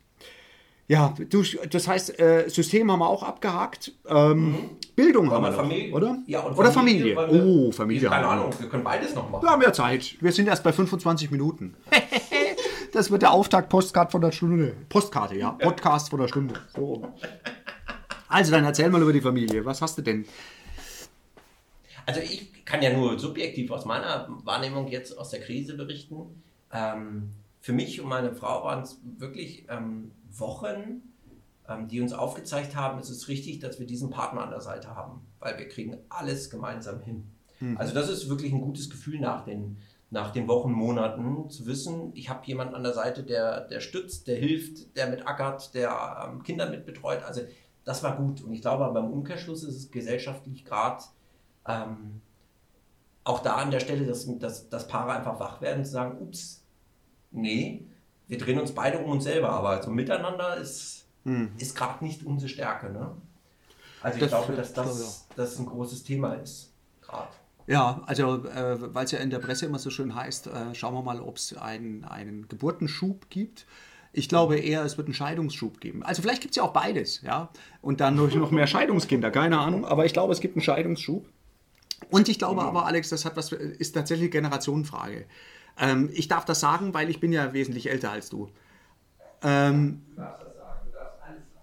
[0.90, 3.92] Ja, du, das heißt, äh, System haben wir auch abgehakt.
[4.08, 4.58] Ähm, mhm.
[4.96, 6.18] Bildung haben wir noch, Familie, oder?
[6.26, 7.14] Ja, und oder Familie.
[7.14, 7.44] Familie.
[7.44, 8.10] oh, Familie.
[8.10, 9.44] Keine Ahnung, wir können beides noch machen.
[9.44, 10.16] Wir haben ja Zeit.
[10.20, 11.76] Wir sind erst bei 25 Minuten.
[12.94, 14.76] das wird der Auftakt Postkarte von der Stunde.
[14.90, 15.52] Postkarte, ja.
[15.52, 16.56] Podcast von der Stunde.
[16.76, 17.08] So.
[18.28, 19.64] Also, dann erzähl mal über die Familie.
[19.66, 20.26] Was hast du denn?
[22.08, 26.42] Also ich kann ja nur subjektiv aus meiner Wahrnehmung jetzt aus der Krise berichten.
[26.74, 27.30] Ähm,
[27.62, 31.02] für mich und meine Frau waren es wirklich ähm, Wochen,
[31.68, 34.96] ähm, die uns aufgezeigt haben, es ist richtig, dass wir diesen Partner an der Seite
[34.96, 37.24] haben, weil wir kriegen alles gemeinsam hin.
[37.60, 37.78] Mhm.
[37.78, 39.78] Also das ist wirklich ein gutes Gefühl nach den,
[40.12, 44.28] nach den Wochen, Monaten zu wissen, ich habe jemanden an der Seite, der, der stützt,
[44.28, 47.24] der hilft, der mit ackert, der ähm, Kinder mitbetreut.
[47.24, 47.42] Also
[47.86, 48.42] das war gut.
[48.42, 51.04] Und ich glaube, beim Umkehrschluss ist es gesellschaftlich gerade
[51.68, 52.22] ähm,
[53.24, 56.64] auch da an der Stelle, dass, dass, dass Paare einfach wach werden und sagen, ups,
[57.32, 57.86] nee,
[58.30, 61.50] wir drehen uns beide um uns selber, aber also miteinander ist, hm.
[61.58, 62.90] ist gerade nicht unsere Stärke.
[62.92, 63.12] Ne?
[64.02, 67.28] Also ich das glaube, dass das, das ein großes Thema ist, gerade.
[67.68, 70.94] Ja, also äh, weil es ja in der Presse immer so schön heißt, äh, schauen
[70.94, 73.66] wir mal, ob es ein, einen Geburtenschub gibt.
[74.12, 76.02] Ich glaube eher, es wird einen Scheidungsschub geben.
[76.02, 77.50] Also vielleicht gibt es ja auch beides, ja.
[77.82, 79.86] Und dann noch mehr Scheidungskinder, keine Ahnung.
[79.86, 81.28] Aber ich glaube, es gibt einen Scheidungsschub.
[82.10, 85.26] Und ich glaube aber, Alex, das hat was, ist tatsächlich Generationenfrage.
[85.80, 88.50] Ähm, ich darf das sagen, weil ich bin ja wesentlich älter als du.
[89.42, 90.02] Ähm,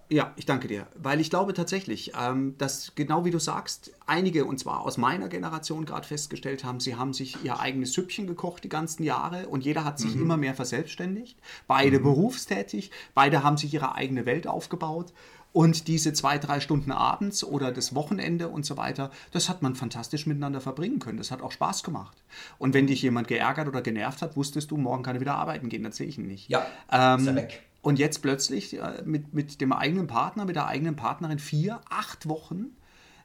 [0.08, 4.44] ja, ich danke dir, weil ich glaube tatsächlich, ähm, dass genau wie du sagst, einige,
[4.44, 8.62] und zwar aus meiner Generation gerade festgestellt haben, sie haben sich ihr eigenes Süppchen gekocht
[8.62, 10.22] die ganzen Jahre und jeder hat sich mhm.
[10.22, 12.04] immer mehr verselbstständigt, beide mhm.
[12.04, 15.12] berufstätig, beide haben sich ihre eigene Welt aufgebaut
[15.56, 19.74] und diese zwei, drei Stunden abends oder das Wochenende und so weiter, das hat man
[19.74, 21.16] fantastisch miteinander verbringen können.
[21.16, 22.22] Das hat auch Spaß gemacht.
[22.58, 25.70] Und wenn dich jemand geärgert oder genervt hat, wusstest du, morgen kann er wieder arbeiten
[25.70, 26.50] gehen, dann sehe ich ihn nicht.
[26.50, 27.62] Ja, ähm, ist er weg.
[27.80, 32.28] Und jetzt plötzlich äh, mit, mit dem eigenen Partner, mit der eigenen Partnerin vier, acht
[32.28, 32.76] Wochen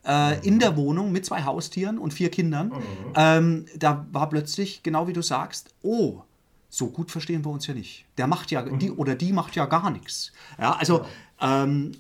[0.05, 2.69] äh, in der Wohnung mit zwei Haustieren und vier Kindern.
[2.69, 3.13] Mhm.
[3.13, 6.21] Ähm, da war plötzlich, genau wie du sagst, oh,
[6.69, 8.05] so gut verstehen wir uns ja nicht.
[8.17, 8.79] Der macht ja, mhm.
[8.79, 10.31] die oder die macht ja gar nichts.
[10.57, 11.05] Ja, also
[11.41, 11.91] ähm,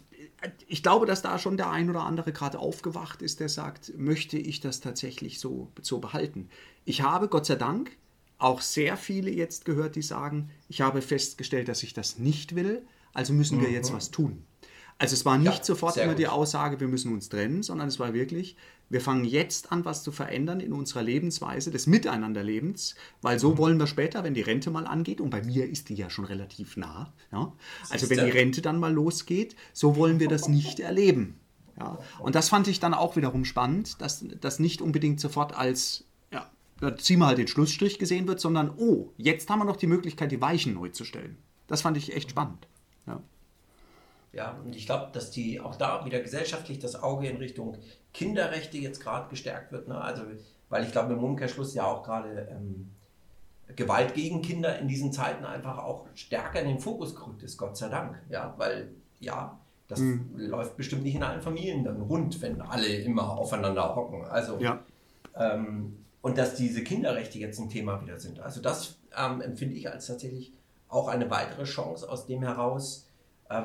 [0.67, 4.37] ich glaube, dass da schon der ein oder andere gerade aufgewacht ist, der sagt, möchte
[4.37, 6.49] ich das tatsächlich so, so behalten.
[6.85, 7.91] Ich habe Gott sei Dank
[8.37, 12.81] auch sehr viele jetzt gehört, die sagen, ich habe festgestellt, dass ich das nicht will,
[13.13, 13.75] also müssen wir mhm.
[13.75, 14.43] jetzt was tun.
[15.01, 16.19] Also es war nicht ja, sofort immer gut.
[16.19, 18.55] die Aussage, wir müssen uns trennen, sondern es war wirklich,
[18.87, 23.57] wir fangen jetzt an, was zu verändern in unserer Lebensweise des Miteinanderlebens, weil so mhm.
[23.57, 26.25] wollen wir später, wenn die Rente mal angeht, und bei mir ist die ja schon
[26.25, 27.51] relativ nah, ja,
[27.89, 31.39] also wenn die Rente dann mal losgeht, so wollen wir das nicht erleben.
[31.79, 31.97] Ja.
[32.19, 36.47] Und das fand ich dann auch wiederum spannend, dass das nicht unbedingt sofort als ja,
[36.95, 40.41] zieh mal den Schlussstrich gesehen wird, sondern oh, jetzt haben wir noch die Möglichkeit, die
[40.41, 41.37] Weichen neu zu stellen.
[41.65, 42.67] Das fand ich echt spannend.
[43.07, 43.19] Ja.
[44.33, 47.77] Ja, und ich glaube, dass die auch da wieder gesellschaftlich das Auge in Richtung
[48.13, 49.87] Kinderrechte jetzt gerade gestärkt wird.
[49.87, 49.99] Ne?
[49.99, 50.23] Also,
[50.69, 52.89] weil ich glaube, im Umkehrschluss ja auch gerade ähm,
[53.75, 57.75] Gewalt gegen Kinder in diesen Zeiten einfach auch stärker in den Fokus gerückt ist, Gott
[57.75, 58.21] sei Dank.
[58.29, 58.89] Ja, weil
[59.19, 60.29] ja, das mhm.
[60.35, 64.23] läuft bestimmt nicht in allen Familien dann rund, wenn alle immer aufeinander hocken.
[64.25, 64.79] Also, ja.
[65.35, 68.39] ähm, und dass diese Kinderrechte jetzt ein Thema wieder sind.
[68.39, 70.53] Also, das ähm, empfinde ich als tatsächlich
[70.87, 73.07] auch eine weitere Chance aus dem heraus,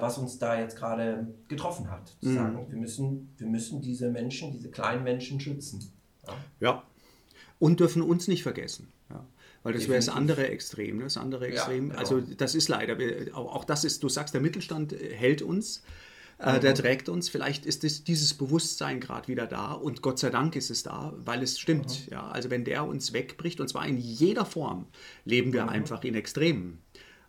[0.01, 2.16] was uns da jetzt gerade getroffen hat.
[2.20, 2.35] Zu mhm.
[2.35, 5.92] sagen, wir müssen, wir müssen diese Menschen, diese kleinen Menschen schützen.
[6.27, 6.35] Ja.
[6.61, 6.83] ja.
[7.59, 8.88] Und dürfen uns nicht vergessen.
[9.11, 9.25] Ja.
[9.62, 10.99] Weil das wäre das andere Extrem.
[10.99, 11.05] Ne?
[11.05, 11.88] Das andere Extrem.
[11.88, 11.99] Ja, genau.
[11.99, 12.96] Also das ist leider,
[13.35, 15.83] auch das ist, du sagst, der Mittelstand äh, hält uns.
[16.38, 16.77] Äh, der mhm.
[16.77, 17.29] trägt uns.
[17.29, 21.14] Vielleicht ist das, dieses Bewusstsein gerade wieder da und Gott sei Dank ist es da,
[21.25, 22.07] weil es stimmt.
[22.07, 22.12] Mhm.
[22.12, 24.87] Ja, also wenn der uns wegbricht und zwar in jeder Form,
[25.25, 25.70] leben wir mhm.
[25.70, 26.79] einfach in Extremen.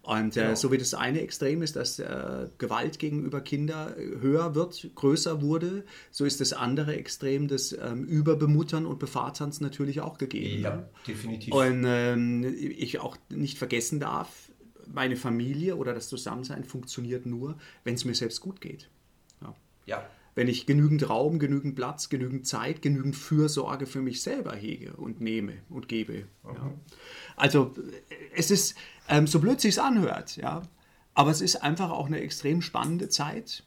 [0.08, 0.56] Und äh, genau.
[0.56, 5.84] so wie das eine Extrem ist, dass äh, Gewalt gegenüber Kindern höher wird, größer wurde,
[6.12, 10.64] so ist das andere Extrem des ähm, Überbemuttern und Bevaterns natürlich auch gegeben.
[10.64, 11.54] Ja, definitiv.
[11.54, 14.50] Und ähm, ich auch nicht vergessen darf,
[14.86, 18.90] meine Familie oder das Zusammensein funktioniert nur, wenn es mir selbst gut geht.
[19.42, 19.56] Ja.
[19.88, 20.10] ja.
[20.38, 25.20] Wenn ich genügend Raum, genügend Platz, genügend Zeit, genügend Fürsorge für mich selber hege und
[25.20, 26.28] nehme und gebe.
[26.44, 26.54] Mhm.
[26.54, 26.74] Ja.
[27.36, 27.74] Also
[28.36, 28.76] es ist,
[29.10, 30.62] ähm, so blöd sich anhört, ja,
[31.16, 33.64] aber es ist einfach auch eine extrem spannende Zeit.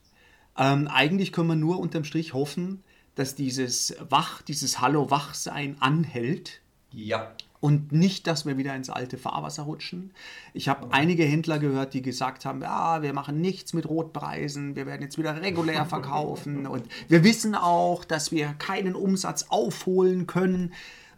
[0.57, 2.85] Ähm, eigentlich können wir nur unterm Strich hoffen,
[3.17, 6.61] dass dieses Wach, dieses Hallo-Wachsein anhält.
[6.93, 7.35] Ja.
[7.61, 10.13] Und nicht, dass wir wieder ins alte Fahrwasser rutschen.
[10.55, 10.93] Ich habe mhm.
[10.93, 15.19] einige Händler gehört, die gesagt haben, ja, wir machen nichts mit Rotpreisen, wir werden jetzt
[15.19, 20.73] wieder regulär verkaufen und wir wissen auch, dass wir keinen Umsatz aufholen können.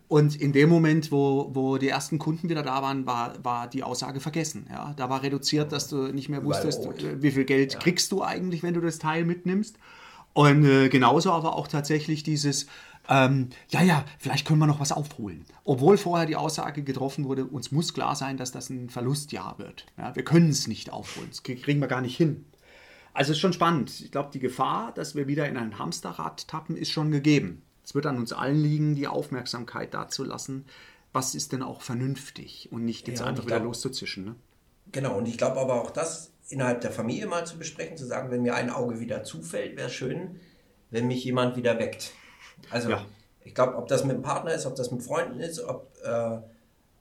[0.08, 3.82] Und in dem Moment, wo, wo die ersten Kunden wieder da waren, war, war die
[3.82, 4.66] Aussage vergessen.
[4.68, 4.92] Ja?
[4.94, 7.78] Da war reduziert, dass du nicht mehr wusstest, äh, wie viel Geld ja.
[7.78, 9.78] kriegst du eigentlich, wenn du das Teil mitnimmst.
[10.34, 12.66] Und äh, genauso aber auch tatsächlich dieses,
[13.08, 15.44] ähm, ja, ja, vielleicht können wir noch was aufholen.
[15.64, 19.86] Obwohl vorher die Aussage getroffen wurde, uns muss klar sein, dass das ein Verlustjahr wird.
[19.98, 22.44] Ja, wir können es nicht aufholen, das kriegen wir gar nicht hin.
[23.14, 24.00] Also ist schon spannend.
[24.00, 27.62] Ich glaube, die Gefahr, dass wir wieder in ein Hamsterrad tappen, ist schon gegeben.
[27.84, 30.64] Es wird an uns allen liegen, die Aufmerksamkeit dazu lassen,
[31.12, 34.24] was ist denn auch vernünftig und nicht jetzt Ja, einfach wieder glaub- loszuzischen.
[34.24, 34.34] Ne?
[34.92, 38.30] Genau, und ich glaube aber auch das innerhalb der Familie mal zu besprechen, zu sagen,
[38.30, 40.40] wenn mir ein Auge wieder zufällt, wäre schön,
[40.90, 42.12] wenn mich jemand wieder weckt.
[42.70, 43.04] Also Ja.
[43.44, 46.38] ich glaube, ob das mit dem Partner ist, ob das mit Freunden ist, ob, äh,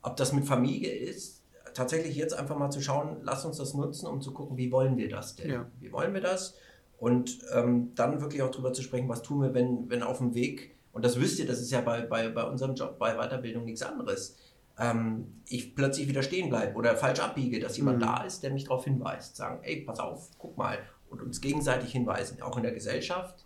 [0.02, 1.42] ob das mit Familie ist,
[1.74, 4.98] tatsächlich jetzt einfach mal zu schauen, lass uns das nutzen, um zu gucken, wie wollen
[4.98, 5.50] wir das denn?
[5.50, 5.66] Ja.
[5.80, 6.56] Wie wollen wir das?
[7.00, 10.34] Und ähm, dann wirklich auch darüber zu sprechen, was tun wir, wenn, wenn auf dem
[10.36, 13.64] Weg, und das wisst ihr, das ist ja bei, bei, bei unserem Job, bei Weiterbildung
[13.66, 14.38] nichts anderes,
[14.78, 18.02] ähm, ich plötzlich wieder stehen bleibe oder falsch abbiege, dass jemand Mhm.
[18.02, 19.36] da ist, der mich darauf hinweist.
[19.36, 20.78] Sagen, ey, pass auf, guck mal.
[21.10, 23.46] Und uns gegenseitig hinweisen, auch in der Gesellschaft.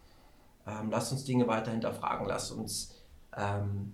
[0.68, 2.96] Ähm, lasst uns Dinge weiter hinterfragen, lasst uns,
[3.38, 3.94] ähm,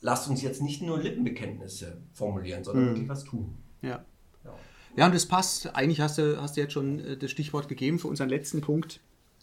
[0.00, 2.88] lasst uns jetzt nicht nur Lippenbekenntnisse formulieren, sondern Mhm.
[2.90, 3.56] wirklich was tun.
[3.82, 4.04] Ja.
[4.44, 4.50] Ja.
[4.96, 5.74] ja, und das passt.
[5.74, 9.00] Eigentlich hast du, hast du jetzt schon äh, das Stichwort gegeben für unseren letzten Punkt,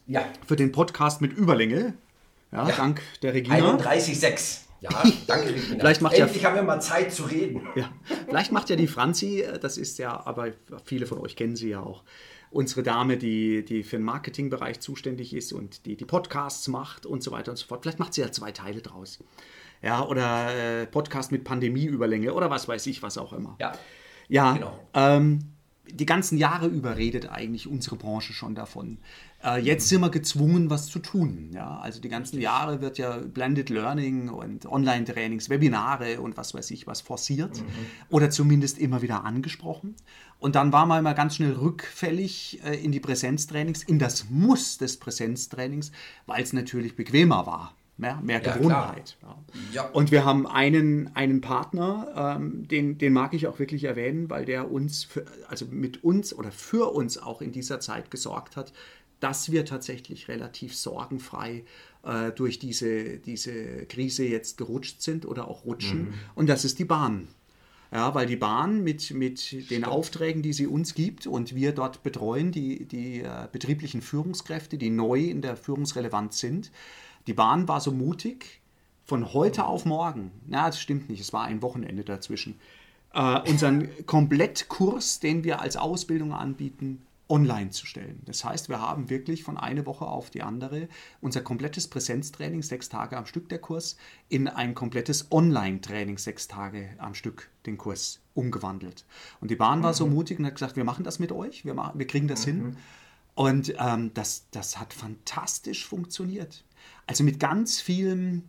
[0.08, 0.24] ja.
[0.46, 1.94] für den Podcast mit Überlänge.
[2.52, 2.76] Ja, Ja.
[2.76, 3.56] dank der Regina.
[3.78, 4.62] 31,6.
[4.80, 4.90] Ja,
[5.26, 5.80] danke, Regina.
[5.80, 7.62] Vielleicht macht ja- Endlich haben wir mal Zeit zu reden.
[7.76, 7.90] Ja,
[8.28, 10.52] vielleicht macht ja die Franzi, äh, das ist ja, aber
[10.86, 12.04] viele von euch kennen sie ja auch,
[12.50, 17.24] unsere Dame, die, die für den Marketingbereich zuständig ist und die die Podcasts macht und
[17.24, 17.84] so weiter und so fort.
[17.84, 19.24] Vielleicht macht sie ja zwei Teile draus.
[19.82, 23.56] Ja, oder äh, Podcast mit Pandemieüberlänge oder was weiß ich, was auch immer.
[23.60, 23.74] Ja,
[24.28, 24.80] Ja, Genau.
[24.94, 25.40] ähm,
[25.90, 28.98] die ganzen Jahre über redet eigentlich unsere Branche schon davon.
[29.44, 31.52] Äh, jetzt sind wir gezwungen, was zu tun.
[31.54, 31.80] Ja?
[31.80, 36.88] Also die ganzen Jahre wird ja Blended Learning und Online-Trainings, Webinare und was weiß ich
[36.88, 37.62] was forciert
[38.10, 39.96] oder zumindest immer wieder angesprochen.
[40.40, 44.78] Und dann war man mal ganz schnell rückfällig äh, in die Präsenztrainings, in das Muss
[44.78, 45.92] des Präsenztrainings,
[46.26, 47.74] weil es natürlich bequemer war.
[48.00, 49.18] Mehr, mehr Ja, Gewohnheit.
[49.74, 49.90] Ja.
[49.90, 54.46] Und wir haben einen, einen Partner, ähm, den, den mag ich auch wirklich erwähnen, weil
[54.46, 58.72] der uns, für, also mit uns oder für uns auch in dieser Zeit gesorgt hat,
[59.20, 61.64] dass wir tatsächlich relativ sorgenfrei
[62.04, 66.14] äh, durch diese, diese Krise jetzt gerutscht sind oder auch rutschen.
[66.36, 67.28] Und das ist die Bahn.
[67.92, 72.04] Ja, weil die Bahn mit, mit den Aufträgen, die sie uns gibt und wir dort
[72.04, 76.72] betreuen, die, die äh, betrieblichen Führungskräfte, die neu in der Führungsrelevanz sind,
[77.28, 78.60] die Bahn war so mutig,
[79.06, 82.60] von heute auf morgen, na, das stimmt nicht, es war ein Wochenende dazwischen,
[83.14, 88.22] äh, unseren Komplettkurs, den wir als Ausbildung anbieten, online zu stellen.
[88.26, 90.88] Das heißt, wir haben wirklich von einer Woche auf die andere
[91.22, 93.98] unser komplettes Präsenztraining, sechs Tage am Stück der Kurs,
[94.30, 99.06] in ein komplettes Online-Training, sechs Tage am Stück den Kurs umgewandelt.
[99.42, 101.74] Und die Bahn war so mutig und hat gesagt, wir machen das mit euch, wir,
[101.74, 102.78] machen, wir kriegen das hin.
[103.36, 106.64] Und ähm, das, das hat fantastisch funktioniert.
[107.06, 108.48] Also mit ganz vielen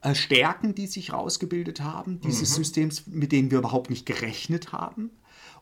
[0.00, 5.10] äh, Stärken, die sich rausgebildet haben, dieses Systems, mit denen wir überhaupt nicht gerechnet haben.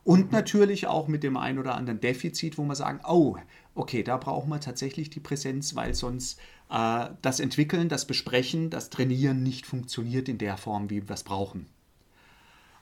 [0.05, 3.37] Und natürlich auch mit dem einen oder anderen Defizit, wo wir sagen, oh,
[3.75, 6.39] okay, da brauchen wir tatsächlich die Präsenz, weil sonst
[6.71, 11.25] äh, das Entwickeln, das Besprechen, das Trainieren nicht funktioniert in der Form, wie wir es
[11.25, 11.67] brauchen.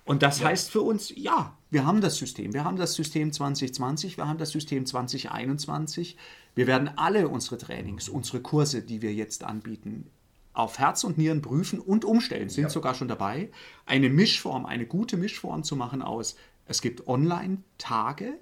[0.05, 2.53] Und das heißt für uns, ja, wir haben das System.
[2.55, 6.17] Wir haben das System 2020, wir haben das System 2021.
[6.57, 10.11] Wir werden alle unsere Trainings, unsere Kurse, die wir jetzt anbieten,
[10.55, 13.51] auf Herz und Nieren prüfen und umstellen, sind sogar schon dabei,
[13.87, 18.39] eine Mischform, eine gute Mischform zu machen aus, es gibt Online-Tage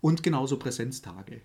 [0.00, 1.42] und genauso Präsenztage.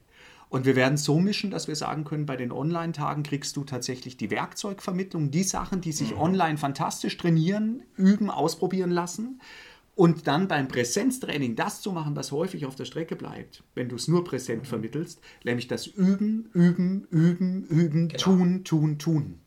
[0.50, 4.18] Und wir werden so mischen, dass wir sagen können, bei den Online-Tagen kriegst du tatsächlich
[4.18, 9.40] die Werkzeugvermittlung, die Sachen, die sich online fantastisch trainieren, üben, ausprobieren lassen.
[9.96, 13.96] Und dann beim Präsenztraining das zu machen, was häufig auf der Strecke bleibt, wenn du
[13.96, 19.40] es nur präsent vermittelst, nämlich das Üben, Üben, Üben, Üben, Tun, Tun, Tun.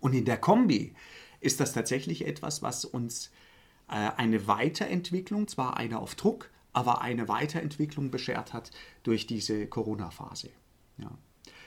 [0.00, 0.94] Und in der Kombi
[1.40, 3.30] ist das tatsächlich etwas, was uns
[3.88, 8.70] eine Weiterentwicklung, zwar eine auf Druck, aber eine Weiterentwicklung beschert hat
[9.02, 10.50] durch diese Corona-Phase.
[10.98, 11.10] Ja.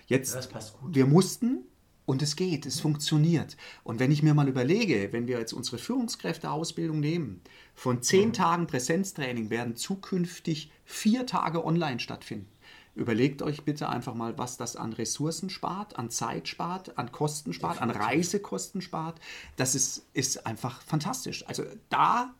[0.08, 0.96] Jetzt, Das passt gut.
[0.96, 1.66] wir mussten
[2.06, 3.56] und es geht, es funktioniert.
[3.84, 7.42] Und wenn ich mir mal überlege, wenn wir jetzt unsere Führungskräfteausbildung nehmen,
[7.76, 12.50] von zehn Tagen Präsenztraining werden zukünftig vier Tage online stattfinden.
[12.94, 17.54] Überlegt euch bitte einfach mal, was das an Ressourcen spart, an Zeit spart, an Kosten
[17.54, 19.20] spart, an Reisekosten spart.
[19.56, 21.48] Das ist, ist einfach fantastisch.
[21.48, 22.34] Also da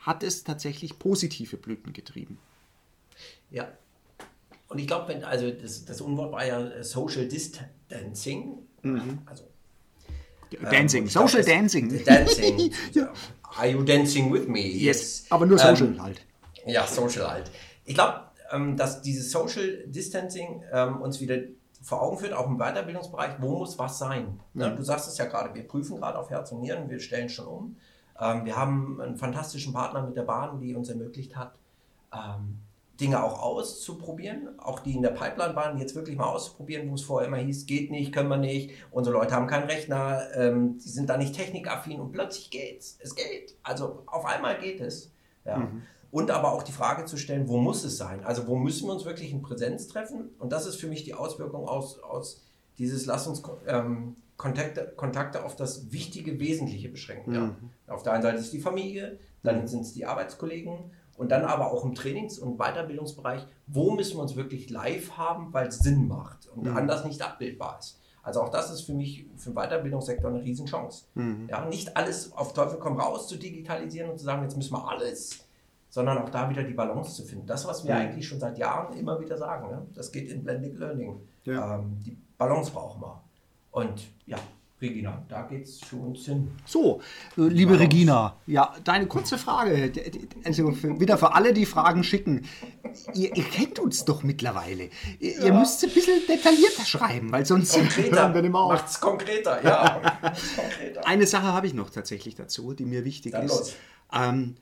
[0.00, 2.38] hat es tatsächlich positive Blüten getrieben.
[3.50, 3.68] Ja.
[4.68, 8.58] Und ich glaube, wenn, also das, das Unwort war ja äh, Social Distancing.
[9.26, 9.44] Also,
[10.62, 12.04] Dancing, ähm, ich glaub, Social es- Dancing.
[12.04, 12.72] Dancing.
[13.56, 14.60] Are you dancing with me?
[14.60, 16.20] Yes, aber nur Social Ähm, halt.
[16.66, 17.50] Ja, Social halt.
[17.84, 18.27] Ich glaube, ähm,
[18.76, 21.36] dass dieses Social Distancing ähm, uns wieder
[21.82, 24.40] vor Augen führt, auch im Weiterbildungsbereich, wo muss was sein.
[24.54, 24.74] Ne?
[24.74, 27.46] Du sagst es ja gerade, wir prüfen gerade auf Herz und Nieren, wir stellen schon
[27.46, 27.76] um.
[28.20, 31.54] Ähm, wir haben einen fantastischen Partner mit der Bahn, die uns ermöglicht hat,
[32.12, 32.58] ähm,
[33.00, 37.02] Dinge auch auszuprobieren, auch die in der Pipeline waren, jetzt wirklich mal auszuprobieren, wo es
[37.02, 40.88] vorher immer hieß, geht nicht, können wir nicht, unsere Leute haben keinen Rechner, ähm, die
[40.88, 43.56] sind da nicht technikaffin und plötzlich geht's, es geht.
[43.62, 45.12] Also auf einmal geht es.
[45.44, 45.58] Ja.
[45.58, 45.82] Mhm.
[46.10, 48.24] Und aber auch die Frage zu stellen, wo muss es sein?
[48.24, 50.30] Also wo müssen wir uns wirklich in Präsenz treffen?
[50.38, 52.42] Und das ist für mich die Auswirkung aus, aus
[52.78, 57.32] dieses Lass uns ähm, Kontakte, Kontakte auf das wichtige Wesentliche beschränken.
[57.32, 57.56] Mhm.
[57.86, 57.94] Ja.
[57.94, 61.72] Auf der einen Seite ist die Familie, dann sind es die Arbeitskollegen und dann aber
[61.72, 66.06] auch im Trainings- und Weiterbildungsbereich, wo müssen wir uns wirklich live haben, weil es Sinn
[66.06, 66.76] macht und mhm.
[66.76, 68.00] anders nicht abbildbar ist.
[68.22, 71.06] Also auch das ist für mich für den Weiterbildungssektor eine Riesenchance.
[71.14, 71.48] Mhm.
[71.50, 74.88] Ja, nicht alles auf Teufel komm raus zu digitalisieren und zu sagen, jetzt müssen wir
[74.88, 75.47] alles,
[75.90, 77.46] sondern auch da wieder die Balance zu finden.
[77.46, 78.00] Das, was wir mhm.
[78.00, 79.86] eigentlich schon seit Jahren immer wieder sagen, ne?
[79.94, 81.20] das geht in Blended Learning.
[81.44, 81.76] Ja.
[81.76, 83.22] Ähm, die Balance brauchen wir.
[83.70, 84.38] Und ja,
[84.80, 86.52] Regina, da geht es für uns hin.
[86.64, 87.00] So,
[87.36, 89.90] liebe Regina, ja, deine kurze Frage,
[90.44, 92.46] also für, wieder für alle, die Fragen schicken.
[93.12, 94.90] Ihr, ihr kennt uns doch mittlerweile.
[95.18, 95.46] Ihr, ja.
[95.46, 100.00] ihr müsst ein bisschen detaillierter schreiben, weil sonst konkreter, hören wir Macht es konkreter, ja.
[100.56, 101.06] konkreter.
[101.06, 103.74] Eine Sache habe ich noch tatsächlich dazu, die mir wichtig Dann ist.
[104.12, 104.56] Ähm,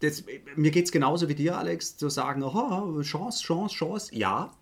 [0.00, 0.24] das,
[0.56, 4.14] mir geht es genauso wie dir, Alex, zu sagen, oh, Chance, Chance, Chance.
[4.14, 4.52] Ja,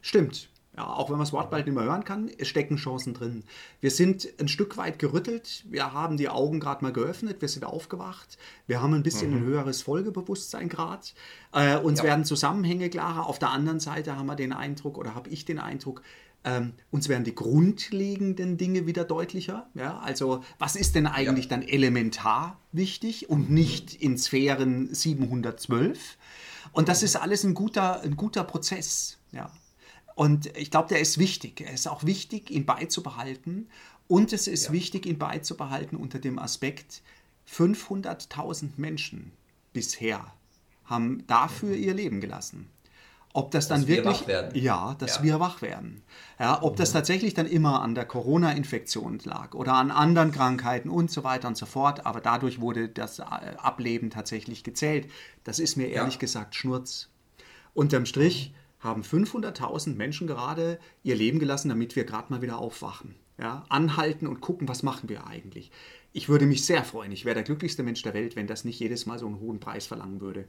[0.00, 0.48] stimmt.
[0.78, 3.42] Ja, auch wenn man das Wort bald nicht mehr hören kann, es stecken Chancen drin.
[3.80, 7.64] Wir sind ein Stück weit gerüttelt, wir haben die Augen gerade mal geöffnet, wir sind
[7.64, 9.38] aufgewacht, wir haben ein bisschen mhm.
[9.38, 11.04] ein höheres Folgebewusstsein gerade.
[11.52, 12.04] Äh, uns ja.
[12.04, 13.26] werden Zusammenhänge klarer.
[13.26, 16.02] Auf der anderen Seite haben wir den Eindruck, oder habe ich den Eindruck,
[16.48, 19.68] ähm, uns werden die grundlegenden Dinge wieder deutlicher.
[19.74, 19.98] Ja?
[19.98, 21.50] Also was ist denn eigentlich ja.
[21.50, 26.16] dann elementar wichtig und nicht in Sphären 712?
[26.72, 29.18] Und das ist alles ein guter, ein guter Prozess.
[29.32, 29.52] Ja.
[30.14, 31.60] Und ich glaube, der ist wichtig.
[31.60, 33.68] Es ist auch wichtig, ihn beizubehalten.
[34.06, 34.72] Und es ist ja.
[34.72, 37.02] wichtig, ihn beizubehalten unter dem Aspekt,
[37.50, 39.32] 500.000 Menschen
[39.72, 40.32] bisher
[40.84, 41.82] haben dafür mhm.
[41.82, 42.68] ihr Leben gelassen.
[43.38, 45.22] Ob das dann dass wirklich, ja, dass ja.
[45.22, 46.02] wir wach werden.
[46.40, 46.78] Ja, ob mhm.
[46.78, 51.46] das tatsächlich dann immer an der Corona-Infektion lag oder an anderen Krankheiten und so weiter
[51.46, 55.08] und so fort, aber dadurch wurde das äh, Ableben tatsächlich gezählt.
[55.44, 56.20] Das ist mir ehrlich ja.
[56.20, 57.10] gesagt Schnurz.
[57.74, 63.14] Unterm Strich, haben 500.000 Menschen gerade ihr Leben gelassen, damit wir gerade mal wieder aufwachen.
[63.38, 65.70] Ja, anhalten und gucken, was machen wir eigentlich.
[66.12, 68.80] Ich würde mich sehr freuen, ich wäre der glücklichste Mensch der Welt, wenn das nicht
[68.80, 70.48] jedes Mal so einen hohen Preis verlangen würde.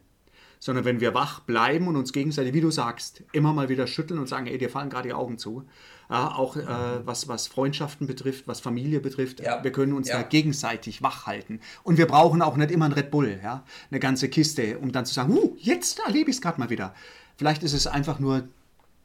[0.59, 4.19] Sondern wenn wir wach bleiben und uns gegenseitig, wie du sagst, immer mal wieder schütteln
[4.19, 5.63] und sagen, ey, dir fallen gerade die Augen zu.
[6.09, 6.65] Ja, auch äh,
[7.05, 9.63] was, was Freundschaften betrifft, was Familie betrifft, ja.
[9.63, 10.17] wir können uns ja.
[10.17, 11.61] da gegenseitig wach halten.
[11.83, 15.05] Und wir brauchen auch nicht immer einen Red Bull, ja, eine ganze Kiste, um dann
[15.05, 16.95] zu sagen, uh, jetzt erlebe ich es gerade mal wieder.
[17.37, 18.47] Vielleicht ist es einfach nur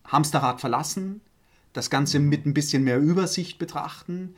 [0.06, 1.20] Hamsterrad verlassen,
[1.74, 4.34] das Ganze mit ein bisschen mehr Übersicht betrachten,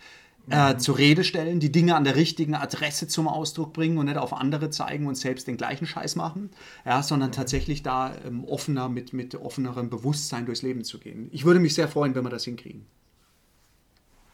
[0.50, 0.78] äh, mhm.
[0.78, 4.32] zur Rede stellen, die Dinge an der richtigen Adresse zum Ausdruck bringen und nicht auf
[4.32, 6.50] andere zeigen und selbst den gleichen Scheiß machen,
[6.84, 7.34] ja, sondern mhm.
[7.34, 11.28] tatsächlich da ähm, offener, mit, mit offenerem Bewusstsein durchs Leben zu gehen.
[11.32, 12.86] Ich würde mich sehr freuen, wenn wir das hinkriegen.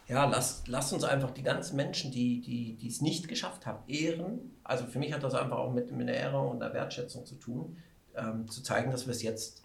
[0.08, 4.40] Ja, lasst lass uns einfach die ganzen Menschen, die, die es nicht geschafft haben, ehren.
[4.64, 7.36] Also für mich hat das einfach auch mit, mit der Ehre und der Wertschätzung zu
[7.36, 7.76] tun
[8.16, 9.62] ähm, zu zeigen, dass wir es jetzt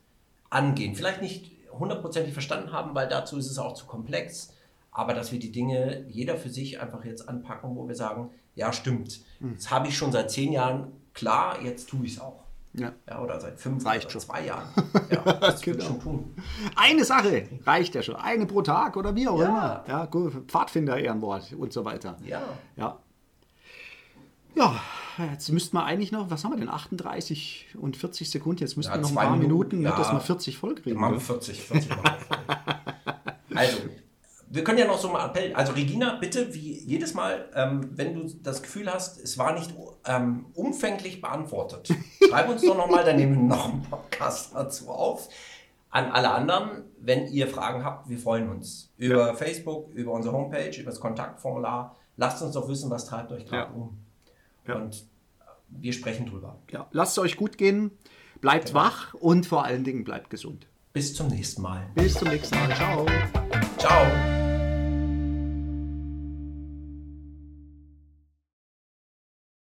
[0.50, 0.96] angehen.
[0.96, 4.54] Vielleicht nicht hundertprozentig verstanden haben, weil dazu ist es auch zu komplex,
[4.92, 8.74] aber dass wir die Dinge jeder für sich einfach jetzt anpacken, wo wir sagen, ja
[8.74, 9.56] stimmt, hm.
[9.56, 12.44] das habe ich schon seit zehn Jahren klar, jetzt tue ich es auch.
[12.74, 12.92] Ja.
[13.10, 13.22] ja.
[13.22, 14.22] oder seit fünf reicht oder schon.
[14.22, 14.68] zwei Jahren.
[15.10, 15.86] Ja, das genau.
[15.86, 16.36] schon tun.
[16.76, 18.16] Eine Sache reicht ja schon.
[18.16, 19.46] Eine pro Tag oder wie auch ja.
[19.48, 19.84] immer.
[19.88, 22.18] Ja, gut, Pfadfinder Ehrenwort und so weiter.
[22.26, 22.42] Ja.
[22.76, 23.00] Ja.
[24.54, 24.82] Ja,
[25.32, 28.92] jetzt müssten wir eigentlich noch, was haben wir denn, 38 und 40 Sekunden, jetzt müssten
[28.92, 31.00] ja, wir noch ein paar Minuten, Minuten ja, dass wir 40 voll kriegen.
[31.00, 31.92] Machen wir 40, 40
[33.56, 33.78] Also,
[34.58, 35.56] wir können ja noch so mal appellen.
[35.56, 39.74] Also Regina, bitte, wie jedes Mal, ähm, wenn du das Gefühl hast, es war nicht
[40.06, 41.90] ähm, umfänglich beantwortet,
[42.28, 45.30] schreib uns doch nochmal, dann nehmen wir noch einen Podcast dazu auf.
[45.90, 48.92] An alle anderen, wenn ihr Fragen habt, wir freuen uns.
[48.98, 49.34] Über ja.
[49.36, 51.96] Facebook, über unsere Homepage, über das Kontaktformular.
[52.18, 53.76] Lasst uns doch wissen, was treibt euch gerade ja.
[53.78, 53.98] um.
[54.68, 54.76] Ja.
[54.76, 55.06] Und
[55.70, 56.58] wir sprechen drüber.
[56.72, 57.92] Ja, lasst es euch gut gehen,
[58.42, 58.80] bleibt genau.
[58.80, 60.68] wach und vor allen Dingen bleibt gesund.
[60.94, 61.86] Bis zum nächsten Mal.
[61.94, 62.76] Bis zum nächsten Mal.
[62.76, 63.06] Ciao.
[63.78, 64.47] Ciao.